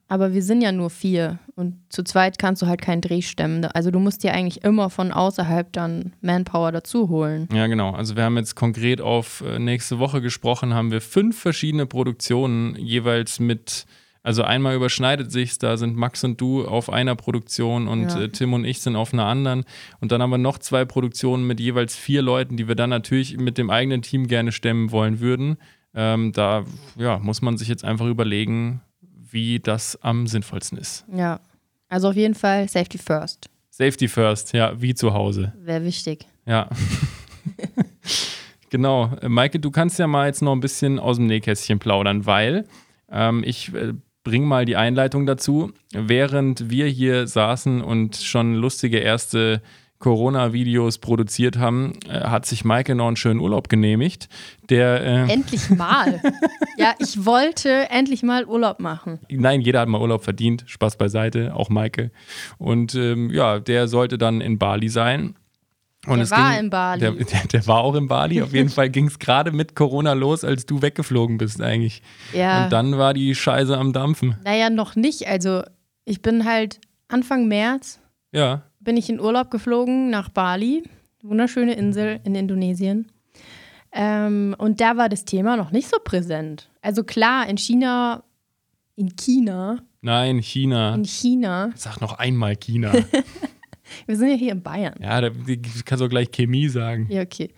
Aber 0.10 0.34
wir 0.34 0.44
sind 0.44 0.62
ja 0.62 0.74
nur 0.74 0.90
vier 0.90 1.40
und 1.56 1.78
zu 1.88 2.04
zweit 2.04 2.38
kannst 2.38 2.62
du 2.62 2.68
halt 2.68 2.82
keinen 2.82 3.02
Dreh 3.02 3.22
stemmen. 3.22 3.64
Also 3.64 3.90
du 3.90 4.00
musst 4.00 4.24
dir 4.24 4.34
eigentlich 4.34 4.66
immer 4.66 4.90
von 4.90 5.14
außerhalb 5.14 5.72
dann 5.72 6.12
Manpower 6.20 6.74
dazu 6.74 7.08
holen. 7.08 7.48
Ja, 7.54 7.68
genau. 7.68 7.92
Also 7.92 8.18
wir 8.18 8.24
haben 8.24 8.36
jetzt 8.36 8.56
konkret 8.56 9.00
auf 9.00 9.42
äh, 9.48 9.58
nächste 9.58 10.00
Woche 10.00 10.22
gesprochen, 10.22 10.74
haben 10.74 10.92
wir 10.92 11.00
fünf 11.00 11.40
verschiedene 11.40 11.86
Produktionen 11.86 12.76
jeweils 12.76 13.40
mit, 13.40 13.86
also 14.24 14.44
einmal 14.44 14.76
überschneidet 14.76 15.32
sich's, 15.32 15.58
da 15.60 15.76
sind 15.78 15.96
Max 15.96 16.24
und 16.24 16.40
du 16.40 16.66
auf 16.66 16.90
einer 16.90 17.16
Produktion 17.16 17.88
und 17.90 18.10
Ja. 18.10 18.22
äh, 18.22 18.30
Tim 18.30 18.54
und 18.54 18.64
ich 18.66 18.80
sind 18.82 18.96
auf 18.96 19.14
einer 19.14 19.26
anderen. 19.26 19.66
Und 20.00 20.12
dann 20.14 20.22
haben 20.22 20.30
wir 20.30 20.38
noch 20.38 20.58
zwei 20.58 20.86
Produktionen 20.86 21.46
mit 21.46 21.60
jeweils 21.60 21.96
vier 21.96 22.22
Leuten, 22.22 22.56
die 22.56 22.68
wir 22.68 22.76
dann 22.76 22.90
natürlich 22.90 23.38
mit 23.38 23.58
dem 23.58 23.70
eigenen 23.70 24.02
Team 24.02 24.28
gerne 24.28 24.54
stemmen 24.54 24.92
wollen 24.92 25.20
würden. 25.20 25.58
Ähm, 25.94 26.32
da 26.32 26.64
ja, 26.96 27.20
muss 27.20 27.42
man 27.42 27.58
sich 27.58 27.68
jetzt 27.68 27.84
einfach 27.84 28.08
überlegen, 28.08 28.82
wie 29.02 29.60
das 29.60 30.02
am 30.02 30.26
sinnvollsten 30.26 30.78
ist. 30.78 31.06
Ja. 31.14 31.42
Also 31.90 32.10
auf 32.10 32.16
jeden 32.16 32.34
Fall 32.34 32.68
Safety 32.70 32.98
First. 32.98 33.50
Safety 33.70 34.08
first, 34.08 34.54
ja, 34.54 34.82
wie 34.82 34.96
zu 34.96 35.14
Hause. 35.14 35.52
Wäre 35.60 35.84
wichtig. 35.84 36.26
Ja. 36.46 36.70
genau. 38.70 39.16
Äh, 39.22 39.30
Maike, 39.30 39.60
du 39.60 39.72
kannst 39.72 40.00
ja 40.00 40.08
mal 40.08 40.28
jetzt 40.28 40.42
noch 40.42 40.54
ein 40.54 40.60
bisschen 40.60 41.00
aus 41.00 41.18
dem 41.18 41.28
Nähkästchen 41.28 41.80
plaudern, 41.80 42.26
weil 42.26 42.66
ähm, 43.12 43.44
ich 43.46 43.72
bringe 44.24 44.46
mal 44.46 44.66
die 44.66 44.76
Einleitung 44.76 45.26
dazu. 45.26 45.72
Während 45.92 46.70
wir 46.70 46.88
hier 46.88 47.28
saßen 47.28 47.82
und 47.82 48.16
schon 48.16 48.56
lustige 48.56 49.00
erste 49.00 49.62
Corona-Videos 50.04 50.98
produziert 50.98 51.58
haben, 51.58 51.94
äh, 52.10 52.20
hat 52.26 52.46
sich 52.46 52.66
Maike 52.66 52.94
noch 52.94 53.08
einen 53.08 53.16
schönen 53.16 53.40
Urlaub 53.40 53.70
genehmigt. 53.70 54.28
Der, 54.70 55.02
äh, 55.02 55.32
Endlich 55.32 55.70
mal. 55.70 56.22
ja, 56.78 56.94
ich 57.00 57.26
wollte 57.26 57.90
endlich 57.90 58.22
mal 58.22 58.46
Urlaub 58.46 58.82
machen. 58.82 59.20
nein, 59.30 59.62
jeder 59.62 59.80
hat 59.80 59.88
mal 59.88 60.02
Urlaub 60.02 60.24
verdient. 60.24 60.66
Spaß 60.68 60.98
beiseite, 60.98 61.56
auch 61.56 61.70
Maike. 61.70 62.12
Und 62.58 62.96
ähm, 62.96 63.30
ja, 63.30 63.60
der 63.60 63.88
sollte 63.88 64.18
dann 64.18 64.42
in 64.42 64.60
Bali 64.60 64.90
sein. 64.90 65.36
Und 66.06 66.16
Der 66.18 66.24
es 66.24 66.32
war 66.32 66.52
ging, 66.52 66.60
in 66.66 66.70
Bali. 66.70 67.00
Der, 67.00 67.12
der, 67.14 67.48
der 67.52 67.68
war 67.68 67.80
auch 67.80 67.96
in 67.96 68.08
Bali. 68.08 68.42
Auf 68.42 68.54
jeden 68.54 68.70
Fall 68.78 68.90
ging 68.90 69.08
es 69.08 69.20
gerade 69.20 69.52
mit 69.52 69.76
Corona 69.76 70.14
los, 70.14 70.44
als 70.44 70.66
du 70.66 70.82
weggeflogen 70.82 71.38
bist 71.38 71.62
eigentlich. 71.62 72.02
Ja. 72.34 72.66
Und 72.66 72.74
dann 72.74 72.98
war 72.98 73.14
die 73.14 73.34
Scheiße 73.36 73.78
am 73.78 73.94
Dampfen. 73.94 74.36
Naja, 74.44 74.70
noch 74.70 74.96
nicht. 74.96 75.28
Also 75.28 75.64
ich 76.06 76.22
bin 76.22 76.44
halt 76.46 76.82
Anfang 77.08 77.48
März 77.48 78.00
Ja. 78.34 78.64
bin 78.82 78.98
ich 78.98 79.10
in 79.10 79.20
Urlaub 79.20 79.50
geflogen 79.52 80.10
nach 80.10 80.28
Bali, 80.30 80.84
wunderschöne 81.22 81.74
Insel 81.76 82.20
in 82.26 82.36
Indonesien. 82.36 83.10
Ähm, 83.94 84.56
und 84.58 84.82
da 84.82 84.98
war 84.98 85.08
das 85.08 85.24
Thema 85.24 85.56
noch 85.56 85.72
nicht 85.72 85.88
so 85.88 85.98
präsent. 86.04 86.70
Also 86.82 87.04
klar, 87.04 87.48
in 87.48 87.58
China, 87.58 88.24
in 88.96 89.16
China, 89.16 89.78
Nein, 90.02 90.40
China. 90.42 90.96
in 90.96 91.06
China, 91.06 91.70
Sag 91.76 92.02
noch 92.02 92.18
einmal 92.18 92.56
China. 92.58 92.92
wir 94.06 94.16
sind 94.16 94.30
ja 94.30 94.36
hier 94.36 94.52
in 94.52 94.62
Bayern. 94.62 94.96
ja, 95.02 95.22
da 95.22 95.30
kannst 95.86 96.02
du 96.02 96.06
auch 96.06 96.10
gleich 96.10 96.32
Chemie 96.32 96.68
sagen. 96.68 97.08
Ja, 97.10 97.22
okay. 97.22 97.50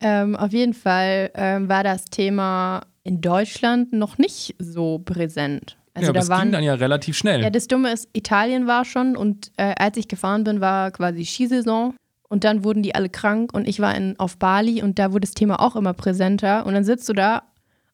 Ähm, 0.00 0.36
auf 0.36 0.52
jeden 0.52 0.74
Fall 0.74 1.30
ähm, 1.34 1.68
war 1.68 1.82
das 1.82 2.04
Thema 2.04 2.82
in 3.02 3.20
Deutschland 3.20 3.92
noch 3.92 4.18
nicht 4.18 4.54
so 4.58 4.98
präsent. 5.00 5.76
Also 5.94 6.08
ja, 6.08 6.12
da 6.12 6.20
ging 6.20 6.28
waren 6.28 6.52
dann 6.52 6.62
ja 6.62 6.74
relativ 6.74 7.16
schnell. 7.16 7.42
Ja, 7.42 7.50
das 7.50 7.66
Dumme 7.66 7.92
ist, 7.92 8.08
Italien 8.12 8.66
war 8.66 8.84
schon 8.84 9.16
und 9.16 9.50
äh, 9.56 9.74
als 9.76 9.96
ich 9.96 10.06
gefahren 10.06 10.44
bin, 10.44 10.60
war 10.60 10.92
quasi 10.92 11.24
Skisaison 11.24 11.94
und 12.28 12.44
dann 12.44 12.62
wurden 12.62 12.82
die 12.82 12.94
alle 12.94 13.08
krank 13.08 13.52
und 13.52 13.66
ich 13.66 13.80
war 13.80 13.94
in, 13.96 14.18
auf 14.18 14.38
Bali 14.38 14.82
und 14.82 14.98
da 14.98 15.12
wurde 15.12 15.22
das 15.22 15.34
Thema 15.34 15.60
auch 15.60 15.74
immer 15.74 15.94
präsenter 15.94 16.66
und 16.66 16.74
dann 16.74 16.84
sitzt 16.84 17.08
du 17.08 17.12
da 17.12 17.42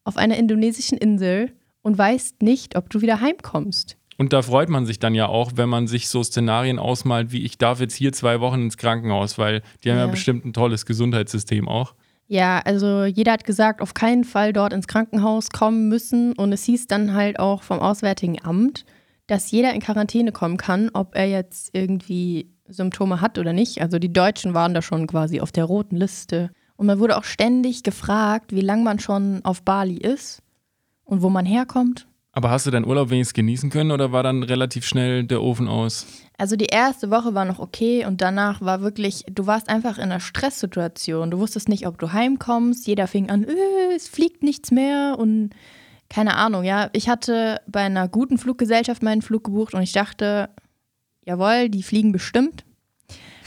auf 0.04 0.18
einer 0.18 0.36
indonesischen 0.36 0.98
Insel 0.98 1.52
und 1.80 1.96
weißt 1.96 2.42
nicht, 2.42 2.76
ob 2.76 2.90
du 2.90 3.00
wieder 3.00 3.20
heimkommst. 3.20 3.96
Und 4.18 4.32
da 4.32 4.42
freut 4.42 4.68
man 4.68 4.86
sich 4.86 4.98
dann 4.98 5.14
ja 5.14 5.26
auch, 5.26 5.52
wenn 5.56 5.68
man 5.68 5.86
sich 5.86 6.08
so 6.08 6.22
Szenarien 6.22 6.78
ausmalt, 6.78 7.32
wie 7.32 7.44
ich 7.44 7.58
darf 7.58 7.80
jetzt 7.80 7.94
hier 7.94 8.12
zwei 8.12 8.40
Wochen 8.40 8.62
ins 8.62 8.76
Krankenhaus, 8.76 9.38
weil 9.38 9.62
die 9.82 9.90
haben 9.90 9.98
ja 9.98 10.04
Ja. 10.06 10.10
bestimmt 10.10 10.44
ein 10.44 10.52
tolles 10.52 10.86
Gesundheitssystem 10.86 11.68
auch. 11.68 11.94
Ja, 12.26 12.60
also 12.64 13.04
jeder 13.04 13.32
hat 13.32 13.44
gesagt, 13.44 13.82
auf 13.82 13.92
keinen 13.92 14.24
Fall 14.24 14.52
dort 14.52 14.72
ins 14.72 14.86
Krankenhaus 14.86 15.50
kommen 15.50 15.88
müssen 15.88 16.32
und 16.32 16.52
es 16.52 16.64
hieß 16.64 16.86
dann 16.86 17.12
halt 17.14 17.38
auch 17.38 17.62
vom 17.62 17.80
Auswärtigen 17.80 18.42
Amt, 18.42 18.84
dass 19.26 19.50
jeder 19.50 19.74
in 19.74 19.80
Quarantäne 19.80 20.32
kommen 20.32 20.56
kann, 20.56 20.90
ob 20.94 21.14
er 21.16 21.26
jetzt 21.28 21.70
irgendwie 21.74 22.50
Symptome 22.66 23.20
hat 23.20 23.38
oder 23.38 23.52
nicht. 23.52 23.82
Also 23.82 23.98
die 23.98 24.12
Deutschen 24.12 24.54
waren 24.54 24.72
da 24.74 24.80
schon 24.80 25.06
quasi 25.06 25.40
auf 25.40 25.52
der 25.52 25.64
roten 25.64 25.96
Liste. 25.96 26.50
Und 26.76 26.86
man 26.86 26.98
wurde 26.98 27.16
auch 27.18 27.24
ständig 27.24 27.82
gefragt, 27.82 28.52
wie 28.54 28.60
lange 28.62 28.84
man 28.84 28.98
schon 28.98 29.44
auf 29.44 29.62
Bali 29.62 29.96
ist 29.96 30.42
und 31.04 31.20
wo 31.22 31.28
man 31.28 31.44
herkommt. 31.46 32.06
Aber 32.36 32.50
hast 32.50 32.66
du 32.66 32.72
deinen 32.72 32.84
Urlaub 32.86 33.10
wenigstens 33.10 33.34
genießen 33.34 33.70
können 33.70 33.92
oder 33.92 34.10
war 34.10 34.24
dann 34.24 34.42
relativ 34.42 34.84
schnell 34.84 35.22
der 35.22 35.40
Ofen 35.40 35.68
aus? 35.68 36.06
Also 36.36 36.56
die 36.56 36.66
erste 36.66 37.10
Woche 37.12 37.32
war 37.32 37.44
noch 37.44 37.60
okay 37.60 38.04
und 38.04 38.20
danach 38.20 38.60
war 38.60 38.80
wirklich, 38.80 39.24
du 39.30 39.46
warst 39.46 39.68
einfach 39.68 39.98
in 39.98 40.04
einer 40.04 40.18
Stresssituation. 40.18 41.30
Du 41.30 41.38
wusstest 41.38 41.68
nicht, 41.68 41.86
ob 41.86 41.96
du 41.98 42.12
heimkommst. 42.12 42.88
Jeder 42.88 43.06
fing 43.06 43.30
an, 43.30 43.44
äh, 43.44 43.94
es 43.94 44.08
fliegt 44.08 44.42
nichts 44.42 44.72
mehr 44.72 45.14
und 45.16 45.50
keine 46.10 46.34
Ahnung, 46.34 46.64
ja. 46.64 46.90
Ich 46.92 47.08
hatte 47.08 47.60
bei 47.68 47.82
einer 47.82 48.08
guten 48.08 48.36
Fluggesellschaft 48.36 49.02
meinen 49.04 49.22
Flug 49.22 49.44
gebucht 49.44 49.74
und 49.74 49.82
ich 49.82 49.92
dachte, 49.92 50.50
jawohl, 51.24 51.68
die 51.68 51.84
fliegen 51.84 52.10
bestimmt. 52.10 52.64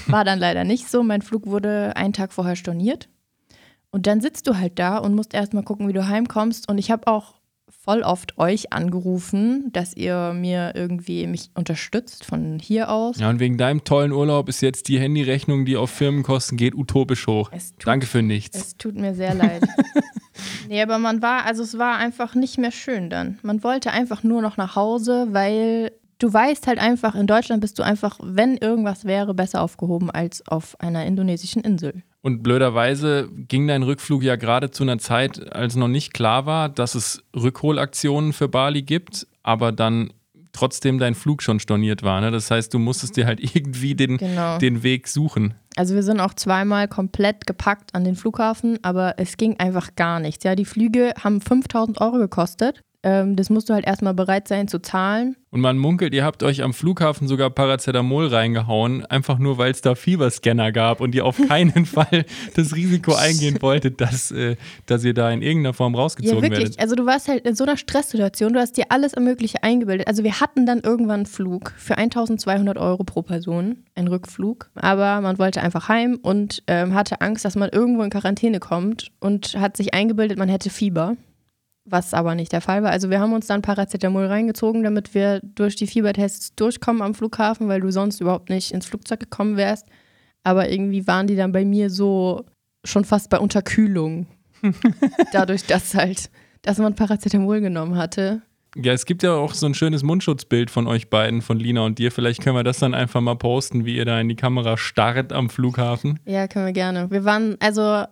War 0.08 0.24
dann 0.24 0.39
leider 0.39 0.63
nicht 0.63 0.89
so. 0.89 1.03
Mein 1.03 1.22
Flug 1.22 1.46
wurde 1.46 1.94
einen 1.98 2.13
Tag 2.13 2.32
vorher 2.32 2.56
storniert. 2.56 3.10
Und 3.91 4.08
dann 4.08 4.22
sitzt 4.22 4.48
du 4.48 4.58
halt 4.58 4.79
da 4.79 4.98
und 4.98 5.13
musst 5.13 5.34
erstmal 5.34 5.63
gucken, 5.63 5.89
wie 5.89 5.94
du 5.94 6.08
heimkommst. 6.08 6.70
Und 6.70 6.77
ich 6.77 6.89
habe 6.89 7.08
auch 7.08 7.37
voll 7.69 8.01
oft 8.01 8.38
euch 8.38 8.74
angerufen, 8.74 9.71
dass 9.71 9.95
ihr 9.95 10.33
mir 10.33 10.74
irgendwie 10.75 11.27
mich 11.27 11.50
unterstützt 11.53 12.25
von 12.25 12.59
hier 12.59 12.89
aus. 12.89 13.17
Ja, 13.17 13.29
und 13.29 13.39
wegen 13.39 13.57
deinem 13.57 13.83
tollen 13.83 14.12
Urlaub 14.12 14.50
ist 14.50 14.62
jetzt 14.62 14.88
die 14.88 15.00
Handyrechnung, 15.00 15.65
die 15.65 15.77
auf 15.77 15.89
Firmenkosten 15.89 16.57
geht, 16.57 16.75
utopisch 16.75 17.27
hoch. 17.27 17.50
Tut, 17.50 17.88
Danke 17.88 18.05
für 18.05 18.21
nichts. 18.21 18.57
Es 18.57 18.77
tut 18.77 18.95
mir 18.95 19.15
sehr 19.15 19.33
leid. 19.33 19.63
nee, 20.69 20.81
aber 20.81 21.00
man 21.00 21.21
war, 21.21 21.45
also 21.45 21.63
es 21.63 21.77
war 21.77 21.97
einfach 21.97 22.36
nicht 22.36 22.57
mehr 22.57 22.71
schön 22.71 23.09
dann. 23.09 23.39
Man 23.41 23.63
wollte 23.63 23.91
einfach 23.91 24.24
nur 24.24 24.41
noch 24.41 24.57
nach 24.57 24.75
Hause, 24.75 25.27
weil 25.31 25.91
du 26.19 26.31
weißt 26.31 26.67
halt 26.67 26.79
einfach, 26.79 27.15
in 27.15 27.27
Deutschland 27.27 27.62
bist 27.62 27.79
du 27.79 27.83
einfach, 27.83 28.19
wenn 28.21 28.57
irgendwas 28.57 29.05
wäre, 29.05 29.33
besser 29.33 29.62
aufgehoben 29.62 30.09
als 30.09 30.45
auf 30.47 30.79
einer 30.79 31.05
indonesischen 31.05 31.62
Insel. 31.63 32.03
Und 32.21 32.43
blöderweise 32.43 33.29
ging 33.31 33.67
dein 33.67 33.83
Rückflug 33.83 34.24
ja 34.24 34.36
gerade 34.36 34.71
zu 34.71 34.83
einer 34.83 34.97
Zeit, 34.97 35.53
als 35.53 35.75
noch 35.75 35.88
nicht 35.88 36.13
klar 36.13 36.45
war, 36.45 36.67
dass 36.69 36.95
es 36.95 37.24
Rückholaktionen 37.36 38.33
für 38.33 38.47
Bali 38.50 38.81
gibt, 38.81 39.27
aber 39.43 39.71
dann 39.71 40.12
trotzdem 40.51 40.97
dein 40.97 41.13
Flug 41.13 41.43
schon 41.43 41.59
storniert 41.59 42.01
war. 42.01 42.19
Ne? 42.19 42.31
Das 42.31 42.50
heißt, 42.50 42.74
du 42.74 42.79
musstest 42.79 43.15
dir 43.15 43.27
halt 43.27 43.39
irgendwie 43.55 43.95
den, 43.95 44.17
Genau. 44.17 44.57
den 44.57 44.83
Weg 44.83 45.07
suchen. 45.07 45.53
Also 45.75 45.93
wir 45.93 46.01
sind 46.01 46.19
auch 46.19 46.33
zweimal 46.33 46.88
komplett 46.88 47.45
gepackt 47.45 47.93
an 47.93 48.03
den 48.03 48.15
Flughafen, 48.15 48.79
aber 48.81 49.13
es 49.17 49.38
ging 49.38 49.59
einfach 49.59 49.95
gar 49.95 50.19
nichts. 50.19 50.43
Ja, 50.43 50.55
die 50.55 50.65
Flüge 50.65 51.13
haben 51.24 51.39
5000 51.39 52.01
Euro 52.01 52.17
gekostet. 52.17 52.81
Ähm, 53.03 53.35
das 53.35 53.49
musst 53.49 53.69
du 53.69 53.73
halt 53.73 53.85
erstmal 53.85 54.13
bereit 54.13 54.47
sein 54.47 54.67
zu 54.67 54.79
zahlen. 54.79 55.35
Und 55.51 55.61
man 55.61 55.77
munkelt, 55.77 56.13
ihr 56.13 56.25
habt 56.25 56.43
euch 56.43 56.63
am 56.63 56.73
Flughafen 56.73 57.27
sogar 57.27 57.49
Paracetamol 57.49 58.27
reingehauen, 58.27 59.05
einfach 59.05 59.37
nur, 59.39 59.57
weil 59.57 59.71
es 59.71 59.81
da 59.81 59.95
Fieberscanner 59.95 60.71
gab 60.71 60.99
und 60.99 61.13
ihr 61.15 61.25
auf 61.25 61.37
keinen 61.47 61.85
Fall 61.85 62.25
das 62.55 62.75
Risiko 62.75 63.13
eingehen 63.13 63.61
wolltet, 63.61 64.01
dass, 64.01 64.31
äh, 64.31 64.55
dass 64.87 65.03
ihr 65.03 65.13
da 65.13 65.31
in 65.31 65.41
irgendeiner 65.41 65.73
Form 65.73 65.93
Ja, 65.93 66.01
rausgezogen 66.01 66.41
wirklich. 66.41 66.59
werdet. 66.59 66.79
Also 66.79 66.95
du 66.95 67.05
warst 67.05 67.27
halt 67.27 67.45
in 67.45 67.55
so 67.55 67.63
einer 67.63 67.77
Stresssituation, 67.77 68.53
du 68.53 68.59
hast 68.59 68.77
dir 68.77 68.85
alles 68.89 69.15
Mögliche 69.15 69.63
eingebildet. 69.63 70.07
Also 70.07 70.23
wir 70.23 70.39
hatten 70.39 70.65
dann 70.65 70.79
irgendwann 70.81 71.21
einen 71.21 71.25
Flug 71.27 71.73
für 71.77 71.97
1200 71.97 72.77
Euro 72.77 73.03
pro 73.03 73.21
Person, 73.21 73.83
einen 73.95 74.07
Rückflug. 74.07 74.69
Aber 74.75 75.21
man 75.21 75.37
wollte 75.39 75.61
einfach 75.61 75.87
heim 75.87 76.19
und 76.21 76.63
ähm, 76.67 76.93
hatte 76.93 77.21
Angst, 77.21 77.45
dass 77.45 77.55
man 77.55 77.69
irgendwo 77.69 78.03
in 78.03 78.09
Quarantäne 78.09 78.59
kommt 78.59 79.11
und 79.19 79.55
hat 79.59 79.77
sich 79.77 79.93
eingebildet, 79.93 80.37
man 80.37 80.49
hätte 80.49 80.69
Fieber. 80.69 81.15
Was 81.89 82.13
aber 82.13 82.36
nicht 82.36 82.51
der 82.51 82.62
Fall 82.62 82.84
war. 82.84 82.91
Also 82.91 83.10
wir 83.10 83.20
haben 83.20 83.34
uns 83.34 83.48
dann 83.48 83.62
Paracetamol 83.62 84.25
reingezogen, 84.25 84.84
damit 84.84 85.13
wir 85.13 85.39
durch 85.41 85.75
die 85.75 85.88
Fiebertests 85.88 86.53
durchkommen 86.56 87.01
am 87.01 87.13
Flughafen, 87.13 87.70
weil 87.70 87.79
du 87.79 87.91
sonst 87.91 88.20
überhaupt 88.20 88.50
nicht 88.50 88.72
ins 88.72 88.86
Flugzeug 88.86 89.22
gekommen 89.22 89.56
wärst. 89.56 89.88
Aber 90.44 90.70
irgendwie 90.70 91.08
waren 91.08 91.27
die 91.27 91.36
dann 91.36 91.51
bei 91.51 91.63
mir 91.63 91.89
so 91.89 92.46
schon 92.84 93.06
fast 93.06 93.29
bei 93.29 93.39
Unterkühlung. 93.39 94.27
Dadurch, 95.32 95.65
dass 95.65 95.94
halt, 95.94 96.29
dass 96.62 96.77
man 96.77 96.96
Paracetamol 96.96 97.62
genommen 97.62 97.96
hatte. 97.96 98.41
Ja, 98.75 98.94
es 98.94 99.06
gibt 99.06 99.24
ja 99.24 99.34
auch 99.34 99.53
so 99.53 99.65
ein 99.65 99.74
schönes 99.74 100.03
Mundschutzbild 100.03 100.70
von 100.70 100.88
euch 100.88 101.10
beiden, 101.10 101.41
von 101.41 101.58
Lina 101.58 101.82
und 101.86 102.00
dir. 102.00 102.12
Vielleicht 102.12 102.44
können 102.44 102.56
wir 102.56 102.63
das 102.63 102.79
dann 102.79 102.94
einfach 102.94 103.22
mal 103.22 103.36
posten, 103.36 103.86
wie 103.86 103.96
ihr 103.96 104.06
da 104.06 104.20
in 104.20 104.29
die 104.29 104.36
Kamera 104.36 104.77
starrt 104.77 105.32
am 105.32 105.50
Flughafen. 105.50 106.20
Ja, 106.25 106.48
können 106.48 106.65
wir 106.65 106.74
gerne. 106.74 107.10
Wir 107.10 107.24
waren, 107.24 107.56
also 107.60 108.03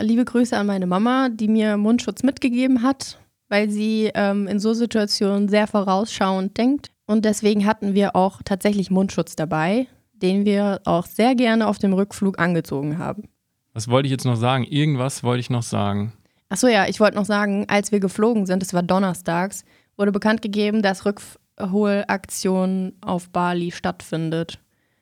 liebe 0.00 0.24
Grüße 0.24 0.56
an 0.56 0.66
meine 0.66 0.86
Mama, 0.86 1.28
die 1.28 1.48
mir 1.48 1.76
Mundschutz 1.76 2.22
mitgegeben 2.22 2.82
hat, 2.82 3.18
weil 3.48 3.70
sie 3.70 4.10
ähm, 4.14 4.46
in 4.46 4.58
so 4.58 4.74
Situationen 4.74 5.48
sehr 5.48 5.66
vorausschauend 5.66 6.56
denkt. 6.56 6.90
Und 7.06 7.24
deswegen 7.24 7.66
hatten 7.66 7.94
wir 7.94 8.14
auch 8.16 8.42
tatsächlich 8.44 8.90
Mundschutz 8.90 9.36
dabei, 9.36 9.86
den 10.12 10.44
wir 10.44 10.80
auch 10.84 11.06
sehr 11.06 11.34
gerne 11.34 11.66
auf 11.66 11.78
dem 11.78 11.92
Rückflug 11.92 12.38
angezogen 12.38 12.98
haben. 12.98 13.24
Was 13.72 13.88
wollte 13.88 14.06
ich 14.06 14.10
jetzt 14.10 14.24
noch 14.24 14.36
sagen? 14.36 14.64
Irgendwas 14.64 15.22
wollte 15.22 15.40
ich 15.40 15.50
noch 15.50 15.62
sagen. 15.62 16.12
Achso, 16.48 16.66
ja, 16.66 16.86
ich 16.88 16.98
wollte 17.00 17.16
noch 17.16 17.24
sagen, 17.24 17.66
als 17.68 17.92
wir 17.92 18.00
geflogen 18.00 18.46
sind, 18.46 18.62
es 18.62 18.74
war 18.74 18.82
donnerstags, 18.82 19.64
wurde 19.96 20.12
bekannt 20.12 20.42
gegeben, 20.42 20.82
dass 20.82 21.04
Rückholaktion 21.04 22.94
auf 23.00 23.30
Bali 23.30 23.70
stattfindet. 23.70 24.58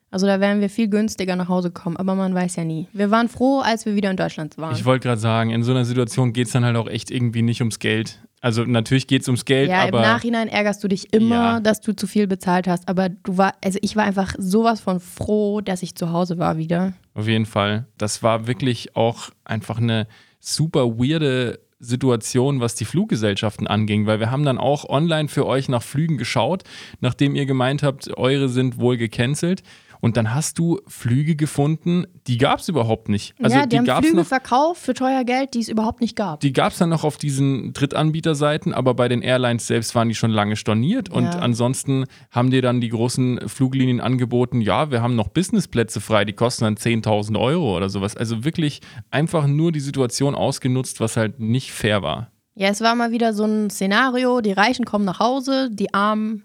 Also 0.09 0.25
da 0.25 0.39
wären 0.39 0.61
wir 0.61 0.69
viel 0.69 0.87
günstiger 0.87 1.35
nach 1.35 1.49
Hause 1.49 1.69
gekommen, 1.69 1.97
aber 1.97 2.15
man 2.15 2.33
weiß 2.33 2.55
ja 2.55 2.63
nie. 2.63 2.87
Wir 2.93 3.11
waren 3.11 3.27
froh, 3.27 3.59
als 3.59 3.85
wir 3.85 3.95
wieder 3.95 4.09
in 4.09 4.15
Deutschland 4.17 4.57
waren. 4.57 4.73
Ich 4.73 4.85
wollte 4.85 5.07
gerade 5.07 5.19
sagen, 5.19 5.49
in 5.49 5.63
so 5.63 5.71
einer 5.71 5.83
Situation 5.85 6.31
geht 6.31 6.47
es 6.47 6.53
dann 6.53 6.63
halt 6.63 6.77
auch 6.77 6.87
echt 6.87 7.11
irgendwie 7.11 7.41
nicht 7.41 7.59
ums 7.61 7.79
Geld. 7.79 8.19
Also 8.39 8.63
natürlich 8.63 9.07
geht 9.07 9.23
es 9.23 9.27
ums 9.27 9.43
Geld, 9.45 9.69
ja, 9.69 9.79
aber 9.81 9.97
im 9.97 10.03
Nachhinein 10.03 10.47
ärgerst 10.47 10.81
du 10.83 10.87
dich 10.87 11.11
immer, 11.13 11.35
Ja. 11.35 11.59
dass 11.59 11.81
du 11.81 11.93
zu 11.95 12.07
viel 12.07 12.27
bezahlt 12.27 12.67
hast, 12.67 12.87
aber 12.87 13.09
du 13.09 13.37
war, 13.37 13.55
also 13.63 13.79
ich 13.81 13.95
war 13.95 14.03
einfach 14.05 14.35
sowas 14.37 14.79
von 14.79 14.99
froh, 14.99 15.59
dass 15.59 15.81
ich 15.83 15.95
zu 15.95 16.11
Hause 16.11 16.37
war 16.37 16.57
wieder. 16.57 16.93
auf 17.15 17.27
jeden 17.27 17.47
Fall. 17.47 17.87
Das 17.97 18.21
war 18.23 18.47
wirklich 18.47 18.95
auch 18.95 19.31
einfach 19.43 19.79
eine 19.79 20.07
super 20.39 20.99
weirde 20.99 21.59
Situation, 21.79 22.59
was 22.59 22.75
die 22.75 22.85
Fluggesellschaften 22.85 23.67
anging, 23.67 24.05
weil 24.05 24.19
wir 24.19 24.29
haben 24.31 24.43
dann 24.45 24.57
auch 24.57 24.87
online 24.87 25.27
für 25.29 25.45
euch 25.45 25.67
nach 25.69 25.83
Flügen 25.83 26.17
geschaut, 26.17 26.63
nachdem 27.01 27.35
ihr 27.35 27.45
gemeint 27.45 27.81
habt, 27.83 28.15
eure 28.17 28.49
sind 28.49 28.79
wohl 28.79 28.97
gecancelt. 28.97 29.61
Und 29.99 30.15
dann 30.17 30.33
hast 30.33 30.59
du 30.59 30.79
Flüge 30.87 31.35
gefunden, 31.35 32.05
die 32.27 32.37
gab 32.37 32.59
es 32.59 32.69
überhaupt 32.69 33.09
nicht. 33.09 33.33
Also 33.41 33.57
ja, 33.57 33.65
die, 33.65 33.79
die 33.79 33.91
haben 33.91 34.03
Flüge 34.03 34.17
noch. 34.19 34.25
verkauft 34.27 34.81
für 34.81 34.93
teuer 34.93 35.23
Geld, 35.23 35.53
die 35.53 35.59
es 35.59 35.69
überhaupt 35.69 36.01
nicht 36.01 36.15
gab. 36.15 36.39
Die 36.41 36.53
gab 36.53 36.71
es 36.73 36.77
dann 36.77 36.89
noch 36.89 37.03
auf 37.03 37.17
diesen 37.17 37.73
Drittanbieterseiten, 37.73 38.73
aber 38.73 38.93
bei 38.93 39.07
den 39.07 39.21
Airlines 39.21 39.67
selbst 39.67 39.95
waren 39.95 40.07
die 40.09 40.15
schon 40.15 40.31
lange 40.31 40.55
storniert. 40.55 41.09
Und 41.09 41.23
Ja. 41.25 41.39
ansonsten 41.39 42.05
haben 42.31 42.51
dir 42.51 42.61
dann 42.61 42.81
die 42.81 42.89
großen 42.89 43.47
Fluglinien 43.47 43.99
angeboten, 43.99 44.61
ja, 44.61 44.91
wir 44.91 45.01
haben 45.01 45.15
noch 45.15 45.29
Businessplätze 45.29 45.99
frei, 46.01 46.25
die 46.25 46.33
kosten 46.33 46.65
dann 46.65 46.75
10.000 46.77 47.37
Euro 47.39 47.75
oder 47.75 47.89
sowas. 47.89 48.15
Also 48.15 48.43
wirklich 48.45 48.81
einfach 49.11 49.47
nur 49.47 49.71
die 49.71 49.79
Situation 49.79 50.35
ausgenutzt, 50.35 50.99
was 50.99 51.17
halt 51.17 51.39
nicht 51.39 51.71
fair 51.71 52.01
war. 52.03 52.31
Ja, 52.55 52.69
es 52.69 52.81
war 52.81 52.95
mal 52.95 53.11
wieder 53.11 53.33
so 53.33 53.43
ein 53.45 53.69
Szenario, 53.69 54.41
die 54.41 54.51
Reichen 54.51 54.85
kommen 54.85 55.05
nach 55.05 55.19
Hause, 55.19 55.69
die 55.71 55.93
Armen 55.93 56.43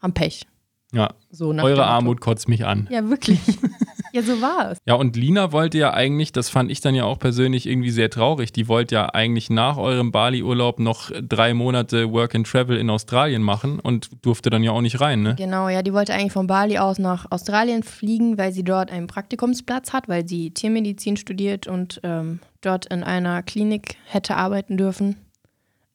haben 0.00 0.14
Pech. 0.14 0.46
Ja, 0.92 1.14
So 1.30 1.50
eure. 1.50 1.86
Armut 1.86 2.20
kotzt 2.20 2.48
mich 2.48 2.66
an. 2.66 2.88
Ja, 2.90 3.08
wirklich. 3.08 3.38
ja, 4.12 4.22
so 4.22 4.40
war 4.40 4.72
es. 4.72 4.78
Ja, 4.86 4.94
und 4.94 5.16
Lina 5.16 5.52
wollte 5.52 5.78
ja 5.78 5.94
eigentlich, 5.94 6.32
das 6.32 6.48
fand 6.48 6.70
ich 6.70 6.80
dann 6.80 6.94
ja 6.94 7.04
auch 7.04 7.18
persönlich 7.18 7.66
irgendwie 7.66 7.90
sehr 7.90 8.10
traurig, 8.10 8.52
die 8.52 8.66
wollte 8.66 8.96
ja 8.96 9.06
eigentlich 9.14 9.50
nach 9.50 9.76
eurem 9.76 10.10
Bali-Urlaub 10.10 10.80
noch 10.80 11.10
drei 11.22 11.54
Monate 11.54 12.12
Work 12.12 12.34
and 12.34 12.46
Travel 12.46 12.76
in 12.76 12.90
Australien 12.90 13.42
machen 13.42 13.78
und 13.78 14.10
durfte 14.22 14.50
dann 14.50 14.64
ja 14.64 14.72
auch 14.72 14.80
nicht 14.80 15.00
rein, 15.00 15.22
ne? 15.22 15.36
Genau, 15.36 15.68
ja, 15.68 15.82
die 15.82 15.92
wollte 15.92 16.12
eigentlich 16.12 16.32
von 16.32 16.48
Bali 16.48 16.78
aus 16.78 16.98
nach 16.98 17.26
Australien 17.30 17.82
fliegen, 17.82 18.36
weil 18.36 18.52
sie 18.52 18.64
dort 18.64 18.90
einen 18.90 19.06
Praktikumsplatz 19.06 19.92
hat, 19.92 20.08
weil 20.08 20.26
sie 20.26 20.50
Tiermedizin 20.50 21.16
studiert 21.16 21.68
und 21.68 22.00
ähm, 22.02 22.40
dort 22.62 22.86
in 22.86 23.04
einer 23.04 23.42
Klinik 23.42 23.96
hätte 24.06 24.36
arbeiten 24.36 24.76
dürfen. 24.76 25.16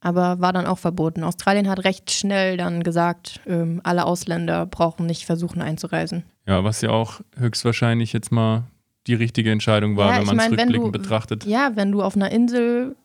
Aber 0.06 0.40
war 0.40 0.54
dann 0.54 0.68
auch 0.68 0.78
verboten. 0.78 1.24
Australien 1.24 1.68
hat 1.68 1.84
recht 1.84 2.12
schnell 2.12 2.58
dann 2.58 2.84
gesagt, 2.84 3.40
ähm, 3.48 3.82
alle 3.84 4.06
Ausländer 4.06 4.68
brauchen 4.68 5.08
nicht 5.08 5.26
versuchen 5.26 5.64
einzureisen. 5.64 6.24
Ja, 6.46 6.64
was 6.64 6.82
ja 6.82 6.92
auch 6.92 7.22
höchstwahrscheinlich 7.38 8.14
jetzt 8.14 8.32
mal 8.32 8.66
die 9.08 9.16
richtige 9.16 9.50
Entscheidung 9.52 9.98
war, 9.98 10.12
Ja, 10.12 10.20
wenn 10.20 10.28
man 10.28 10.38
es 10.40 10.52
rückblickend 10.52 10.88
du- 10.88 10.92
betrachtet. 10.92 11.46
Ja, 11.46 11.72
wenn 11.74 11.92
du 11.92 12.04
auf 12.04 12.16
einer 12.16 12.32
Insel, 12.32 12.96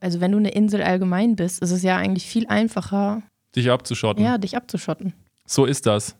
also 0.00 0.22
wenn 0.22 0.32
du 0.32 0.38
eine 0.38 0.48
Insel 0.50 0.82
allgemein 0.82 1.36
bist, 1.36 1.60
ist 1.60 1.72
es 1.72 1.82
ja 1.82 1.98
eigentlich 1.98 2.24
viel 2.24 2.46
einfacher, 2.46 3.20
Dich 3.54 3.70
abzuschotten. 3.70 4.24
ja, 4.24 4.38
dich 4.38 4.56
abzuschotten. 4.56 5.12
So 5.46 5.66
ist 5.66 5.84
das. 5.84 6.16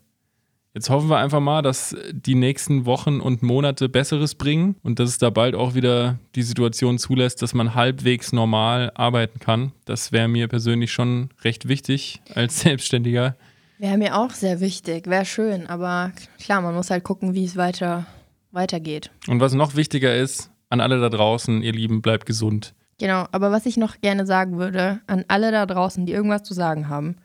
Jetzt 0.77 0.91
hoffen 0.91 1.09
wir 1.09 1.17
einfach 1.17 1.39
mal, 1.39 1.63
dass 1.63 1.95
die 2.11 2.35
nächsten 2.35 2.85
Wochen 2.85 3.19
und 3.19 3.41
Monate 3.41 3.89
Besseres 3.89 4.35
bringen 4.35 4.75
und 4.83 4.99
dass 4.99 5.09
es 5.09 5.17
da 5.17 5.31
bald 5.31 5.55
auch 5.55 5.73
wieder 5.73 6.19
die 6.35 6.43
Situation 6.43 6.99
zulässt, 6.99 7.41
dass 7.41 7.55
man 7.55 7.73
halbwegs 7.73 8.31
normal 8.31 8.91
arbeiten 8.93 9.39
kann. 9.39 9.71
Das 9.85 10.11
wäre 10.11 10.27
mir 10.27 10.47
persönlich 10.47 10.91
schon 10.91 11.31
recht 11.43 11.67
wichtig 11.67 12.21
als 12.35 12.59
Selbstständiger. 12.61 13.35
Wäre 13.79 13.97
mir 13.97 14.15
auch 14.15 14.29
sehr 14.29 14.59
wichtig, 14.59 15.07
wäre 15.07 15.25
schön, 15.25 15.65
aber 15.65 16.11
klar, 16.39 16.61
man 16.61 16.75
muss 16.75 16.91
halt 16.91 17.03
gucken, 17.03 17.33
wie 17.33 17.45
es 17.45 17.55
weiter, 17.55 18.05
weitergeht. 18.51 19.09
Und 19.27 19.39
was 19.39 19.55
noch 19.55 19.75
wichtiger 19.75 20.15
ist, 20.15 20.51
an 20.69 20.79
alle 20.79 20.99
da 20.99 21.09
draußen, 21.09 21.63
ihr 21.63 21.73
Lieben, 21.73 22.03
bleibt 22.03 22.27
gesund. 22.27 22.75
Genau, 22.99 23.25
aber 23.31 23.49
was 23.49 23.65
ich 23.65 23.77
noch 23.77 23.99
gerne 24.01 24.27
sagen 24.27 24.59
würde, 24.59 24.99
an 25.07 25.25
alle 25.27 25.51
da 25.51 25.65
draußen, 25.65 26.05
die 26.05 26.13
irgendwas 26.13 26.43
zu 26.43 26.53
sagen 26.53 26.87
haben, 26.87 27.17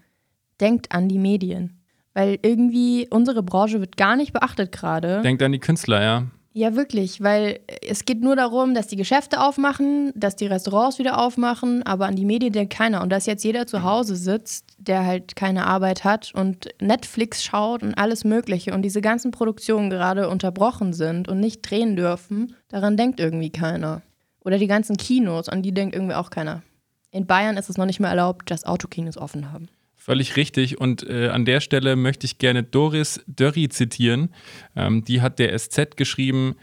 denkt 0.58 0.90
an 0.92 1.10
die 1.10 1.18
Medien. 1.18 1.81
Weil 2.14 2.38
irgendwie 2.42 3.08
unsere 3.10 3.42
Branche 3.42 3.80
wird 3.80 3.96
gar 3.96 4.16
nicht 4.16 4.32
beachtet 4.32 4.72
gerade. 4.72 5.22
Denkt 5.22 5.42
an 5.42 5.52
die 5.52 5.58
Künstler, 5.58 6.02
ja. 6.02 6.26
Ja, 6.54 6.76
wirklich, 6.76 7.22
weil 7.22 7.60
es 7.80 8.04
geht 8.04 8.20
nur 8.20 8.36
darum, 8.36 8.74
dass 8.74 8.86
die 8.86 8.96
Geschäfte 8.96 9.40
aufmachen, 9.40 10.12
dass 10.14 10.36
die 10.36 10.46
Restaurants 10.46 10.98
wieder 10.98 11.18
aufmachen, 11.18 11.82
aber 11.84 12.06
an 12.06 12.14
die 12.14 12.26
Medien 12.26 12.52
denkt 12.52 12.74
keiner. 12.74 13.00
Und 13.00 13.10
dass 13.10 13.24
jetzt 13.24 13.42
jeder 13.42 13.66
zu 13.66 13.82
Hause 13.82 14.16
sitzt, 14.16 14.76
der 14.76 15.06
halt 15.06 15.34
keine 15.34 15.66
Arbeit 15.66 16.04
hat 16.04 16.32
und 16.34 16.68
Netflix 16.78 17.42
schaut 17.42 17.82
und 17.82 17.94
alles 17.94 18.24
Mögliche 18.24 18.74
und 18.74 18.82
diese 18.82 19.00
ganzen 19.00 19.30
Produktionen 19.30 19.88
gerade 19.88 20.28
unterbrochen 20.28 20.92
sind 20.92 21.26
und 21.26 21.40
nicht 21.40 21.62
drehen 21.62 21.96
dürfen, 21.96 22.54
daran 22.68 22.98
denkt 22.98 23.18
irgendwie 23.18 23.50
keiner. 23.50 24.02
Oder 24.44 24.58
die 24.58 24.66
ganzen 24.66 24.98
Kinos, 24.98 25.48
an 25.48 25.62
die 25.62 25.72
denkt 25.72 25.94
irgendwie 25.94 26.14
auch 26.14 26.28
keiner. 26.28 26.62
In 27.10 27.26
Bayern 27.26 27.56
ist 27.56 27.70
es 27.70 27.78
noch 27.78 27.86
nicht 27.86 28.00
mehr 28.00 28.10
erlaubt, 28.10 28.50
dass 28.50 28.64
Autokinos 28.64 29.16
offen 29.16 29.52
haben. 29.52 29.68
Völlig 30.04 30.34
richtig. 30.34 30.80
Und 30.80 31.08
äh, 31.08 31.28
an 31.28 31.44
der 31.44 31.60
Stelle 31.60 31.94
möchte 31.94 32.26
ich 32.26 32.38
gerne 32.38 32.64
Doris 32.64 33.22
Dörri 33.28 33.68
zitieren. 33.68 34.30
Ähm, 34.74 35.04
die 35.04 35.20
hat 35.20 35.38
der 35.38 35.56
SZ 35.56 35.96
geschrieben, 35.96 36.56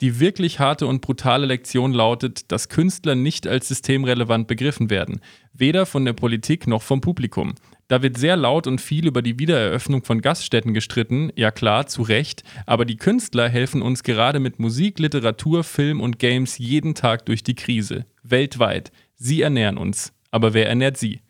die 0.00 0.20
wirklich 0.20 0.58
harte 0.58 0.86
und 0.86 1.02
brutale 1.02 1.44
Lektion 1.44 1.92
lautet, 1.92 2.50
dass 2.50 2.70
Künstler 2.70 3.14
nicht 3.14 3.46
als 3.46 3.68
systemrelevant 3.68 4.48
begriffen 4.48 4.88
werden. 4.88 5.20
Weder 5.52 5.84
von 5.84 6.06
der 6.06 6.14
Politik 6.14 6.66
noch 6.66 6.80
vom 6.80 7.02
Publikum. 7.02 7.56
Da 7.88 8.00
wird 8.00 8.16
sehr 8.16 8.38
laut 8.38 8.66
und 8.66 8.80
viel 8.80 9.06
über 9.06 9.20
die 9.20 9.38
Wiedereröffnung 9.38 10.02
von 10.02 10.22
Gaststätten 10.22 10.72
gestritten, 10.72 11.30
ja 11.36 11.50
klar, 11.50 11.88
zu 11.88 12.00
Recht, 12.00 12.42
aber 12.64 12.86
die 12.86 12.96
Künstler 12.96 13.50
helfen 13.50 13.82
uns 13.82 14.02
gerade 14.02 14.40
mit 14.40 14.58
Musik, 14.58 14.98
Literatur, 14.98 15.62
Film 15.62 16.00
und 16.00 16.18
Games 16.18 16.56
jeden 16.56 16.94
Tag 16.94 17.26
durch 17.26 17.42
die 17.42 17.54
Krise. 17.54 18.06
Weltweit. 18.22 18.92
Sie 19.16 19.42
ernähren 19.42 19.76
uns. 19.76 20.14
Aber 20.30 20.54
wer 20.54 20.70
ernährt 20.70 20.96
sie? 20.96 21.20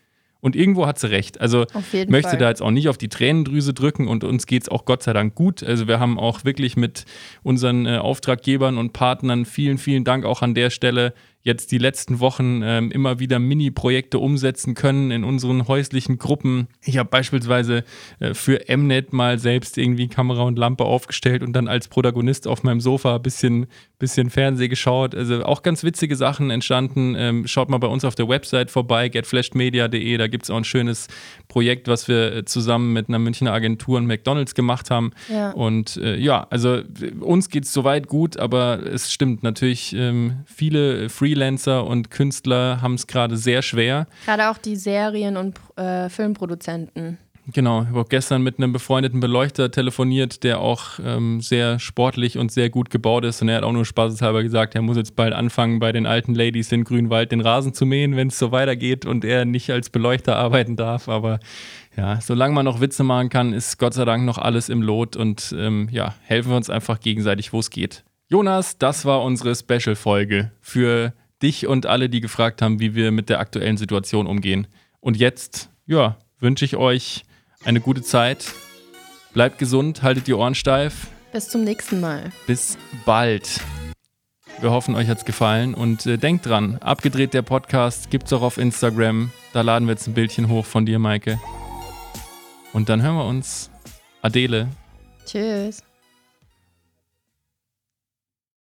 Und 0.41 0.55
irgendwo 0.55 0.87
hat 0.87 0.99
sie 0.99 1.11
recht. 1.11 1.41
Also 1.41 1.67
jeden 1.93 2.13
möchte 2.13 2.31
Fall. 2.31 2.39
da 2.39 2.49
jetzt 2.49 2.63
auch 2.63 2.71
nicht 2.71 2.89
auf 2.89 2.97
die 2.97 3.09
Tränendrüse 3.09 3.75
drücken 3.75 4.07
und 4.07 4.23
uns 4.23 4.47
geht 4.47 4.63
es 4.63 4.69
auch 4.69 4.85
Gott 4.85 5.03
sei 5.03 5.13
Dank 5.13 5.35
gut. 5.35 5.63
Also 5.65 5.89
wir 5.89 5.99
haben 5.99 6.19
auch 6.19 6.45
wirklich 6.45 6.77
mit 6.77 7.07
unseren 7.43 7.87
äh, 7.87 7.97
Auftraggebern 7.99 8.79
und 8.79 8.93
Partnern 8.93 9.45
vielen, 9.45 9.79
vielen 9.79 10.05
Dank 10.05 10.25
auch 10.25 10.43
an 10.43 10.55
der 10.55 10.71
Stelle 10.71 11.13
jetzt 11.49 11.73
die 11.73 11.79
letzten 11.79 12.21
Wochen 12.21 12.61
ähm, 12.63 12.93
immer 12.93 13.19
wieder 13.19 13.39
Mini-Projekte 13.39 14.19
umsetzen 14.19 14.75
können 14.75 15.11
in 15.11 15.25
unseren 15.25 15.67
häuslichen 15.67 16.19
Gruppen. 16.19 16.69
Ich 16.85 16.99
habe 16.99 17.09
beispielsweise 17.09 17.85
äh, 18.21 18.35
für 18.35 18.61
Mnet 18.69 19.13
mal 19.13 19.39
selbst 19.39 19.79
irgendwie 19.79 20.09
Kamera 20.09 20.43
und 20.43 20.59
Lampe 20.59 20.85
aufgestellt 20.85 21.43
und 21.43 21.55
dann 21.55 21.67
als 21.67 21.89
Protagonist 21.89 22.47
auf 22.47 22.63
meinem 22.63 22.81
Sofa 22.81 23.17
ein 23.17 23.23
bisschen, 23.23 23.67
bisschen 23.99 24.29
Fernseh 24.29 24.69
geschaut. 24.69 25.15
Also 25.15 25.43
auch 25.43 25.63
ganz 25.63 25.83
witzige 25.83 26.17
Sachen 26.17 26.51
entstanden. 26.51 27.17
Ähm, 27.17 27.47
schaut 27.47 27.71
mal 27.71 27.79
bei 27.79 27.89
uns 27.89 28.05
auf 28.05 28.15
der 28.15 28.29
Website 28.29 28.71
vorbei, 28.71 29.09
getflashmedia.de. 29.09 30.17
Da 30.19 30.27
gibt 30.29 30.45
es 30.45 30.51
auch 30.51 30.57
ein 30.59 30.65
schönes 30.65 31.09
Projekt, 31.49 31.89
was 31.89 32.09
wir 32.09 32.37
äh, 32.37 32.45
zusammen 32.45 32.93
mit 32.93 33.09
einer 33.09 33.19
Münchner 33.19 33.53
Agentur 33.53 33.97
und 33.97 34.07
McDonalds 34.07 34.55
gemacht 34.55 34.91
haben. 34.91 35.13
Ja. 35.33 35.53
Und 35.53 35.97
äh, 35.97 36.17
ja, 36.17 36.47
also 36.51 36.83
uns 37.21 37.49
geht 37.49 37.65
es 37.65 37.73
soweit 37.73 38.07
gut, 38.07 38.37
aber 38.37 38.81
es 38.85 39.11
stimmt 39.11 39.43
natürlich, 39.43 39.95
ähm, 39.97 40.41
viele 40.45 41.09
Freelancer 41.39 41.87
und 41.87 42.11
Künstler 42.11 42.83
haben 42.83 42.95
es 42.95 43.07
gerade 43.07 43.37
sehr 43.37 43.63
schwer. 43.63 44.09
Gerade 44.27 44.51
auch 44.51 44.59
die 44.59 44.75
Serien- 44.75 45.37
und 45.37 45.57
äh, 45.77 46.09
Filmproduzenten. 46.09 47.19
Genau, 47.53 47.83
ich 47.83 47.89
habe 47.89 48.01
auch 48.01 48.09
gestern 48.09 48.43
mit 48.43 48.59
einem 48.59 48.73
befreundeten 48.73 49.21
Beleuchter 49.21 49.71
telefoniert, 49.71 50.43
der 50.43 50.61
auch 50.61 50.99
ähm, 51.03 51.41
sehr 51.41 51.79
sportlich 51.79 52.37
und 52.37 52.51
sehr 52.51 52.71
gut 52.71 52.91
gebaut 52.91 53.25
ist. 53.25 53.41
Und 53.41 53.49
er 53.49 53.59
hat 53.59 53.63
auch 53.63 53.73
nur 53.73 53.85
spaßeshalber 53.87 54.43
gesagt, 54.43 54.75
er 54.75 54.83
muss 54.83 54.97
jetzt 54.97 55.15
bald 55.15 55.33
anfangen, 55.33 55.79
bei 55.79 55.93
den 55.93 56.07
alten 56.07 56.35
Ladies 56.35 56.73
in 56.73 56.83
Grünwald 56.83 57.31
den 57.31 57.41
Rasen 57.41 57.73
zu 57.73 57.87
mähen, 57.87 58.17
wenn 58.17 58.29
es 58.29 58.39
so 58.39 58.51
weitergeht 58.51 59.07
und 59.07 59.25
er 59.25 59.45
nicht 59.45 59.71
als 59.71 59.91
Beleuchter 59.91 60.37
arbeiten 60.37 60.75
darf. 60.75 61.09
Aber 61.09 61.39
ja, 61.97 62.21
solange 62.21 62.53
man 62.53 62.65
noch 62.65 62.81
Witze 62.81 63.05
machen 63.05 63.29
kann, 63.29 63.53
ist 63.53 63.79
Gott 63.79 63.95
sei 63.95 64.05
Dank 64.05 64.25
noch 64.25 64.39
alles 64.39 64.69
im 64.69 64.83
Lot 64.83 65.17
und 65.17 65.55
ähm, 65.57 65.89
ja, 65.93 66.17
helfen 66.25 66.51
wir 66.51 66.57
uns 66.57 66.69
einfach 66.69 66.99
gegenseitig, 66.99 67.53
wo 67.53 67.61
es 67.61 67.71
geht. 67.71 68.03
Jonas, 68.31 68.77
das 68.77 69.07
war 69.07 69.23
unsere 69.23 69.55
Special-Folge 69.55 70.53
für 70.61 71.15
dich 71.43 71.67
und 71.67 71.87
alle, 71.87 72.09
die 72.09 72.21
gefragt 72.21 72.63
haben, 72.63 72.81
wie 72.81 72.95
wir 72.95 73.11
mit 73.11 73.29
der 73.29 73.41
aktuellen 73.41 73.77
Situation 73.77 74.27
umgehen. 74.27 74.67
Und 75.01 75.17
jetzt, 75.17 75.71
ja, 75.87 76.17
wünsche 76.41 76.65
ich 76.65 76.77
euch 76.77 77.25
eine 77.65 77.81
gute 77.81 78.03
Zeit. 78.03 78.53
Bleibt 79.33 79.59
gesund, 79.59 80.03
haltet 80.03 80.27
die 80.27 80.35
Ohren 80.35 80.55
steif. 80.55 81.09
Bis 81.33 81.49
zum 81.49 81.65
nächsten 81.65 82.01
Mal. 82.01 82.33
Bis 82.47 82.79
bald. 83.05 83.61
Wir 84.61 84.71
hoffen, 84.71 84.97
euch 84.97 85.09
hat's 85.09 85.25
gefallen 85.25 85.75
und 85.75 86.05
äh, 86.07 86.17
denkt 86.17 86.47
dran, 86.47 86.79
abgedreht 86.79 87.33
der 87.33 87.43
Podcast 87.43 88.11
gibt's 88.11 88.33
auch 88.33 88.43
auf 88.43 88.59
Instagram. 88.59 89.31
Da 89.53 89.61
laden 89.61 89.87
wir 89.87 89.93
jetzt 89.93 90.09
ein 90.09 90.15
Bildchen 90.15 90.49
hoch 90.49 90.67
von 90.67 90.85
dir, 90.85 90.99
Maike. 90.99 91.39
Und 92.73 92.89
dann 92.89 93.03
hören 93.03 93.17
wir 93.17 93.25
uns. 93.25 93.71
Adele. 94.21 94.69
Tschüss. 95.25 95.88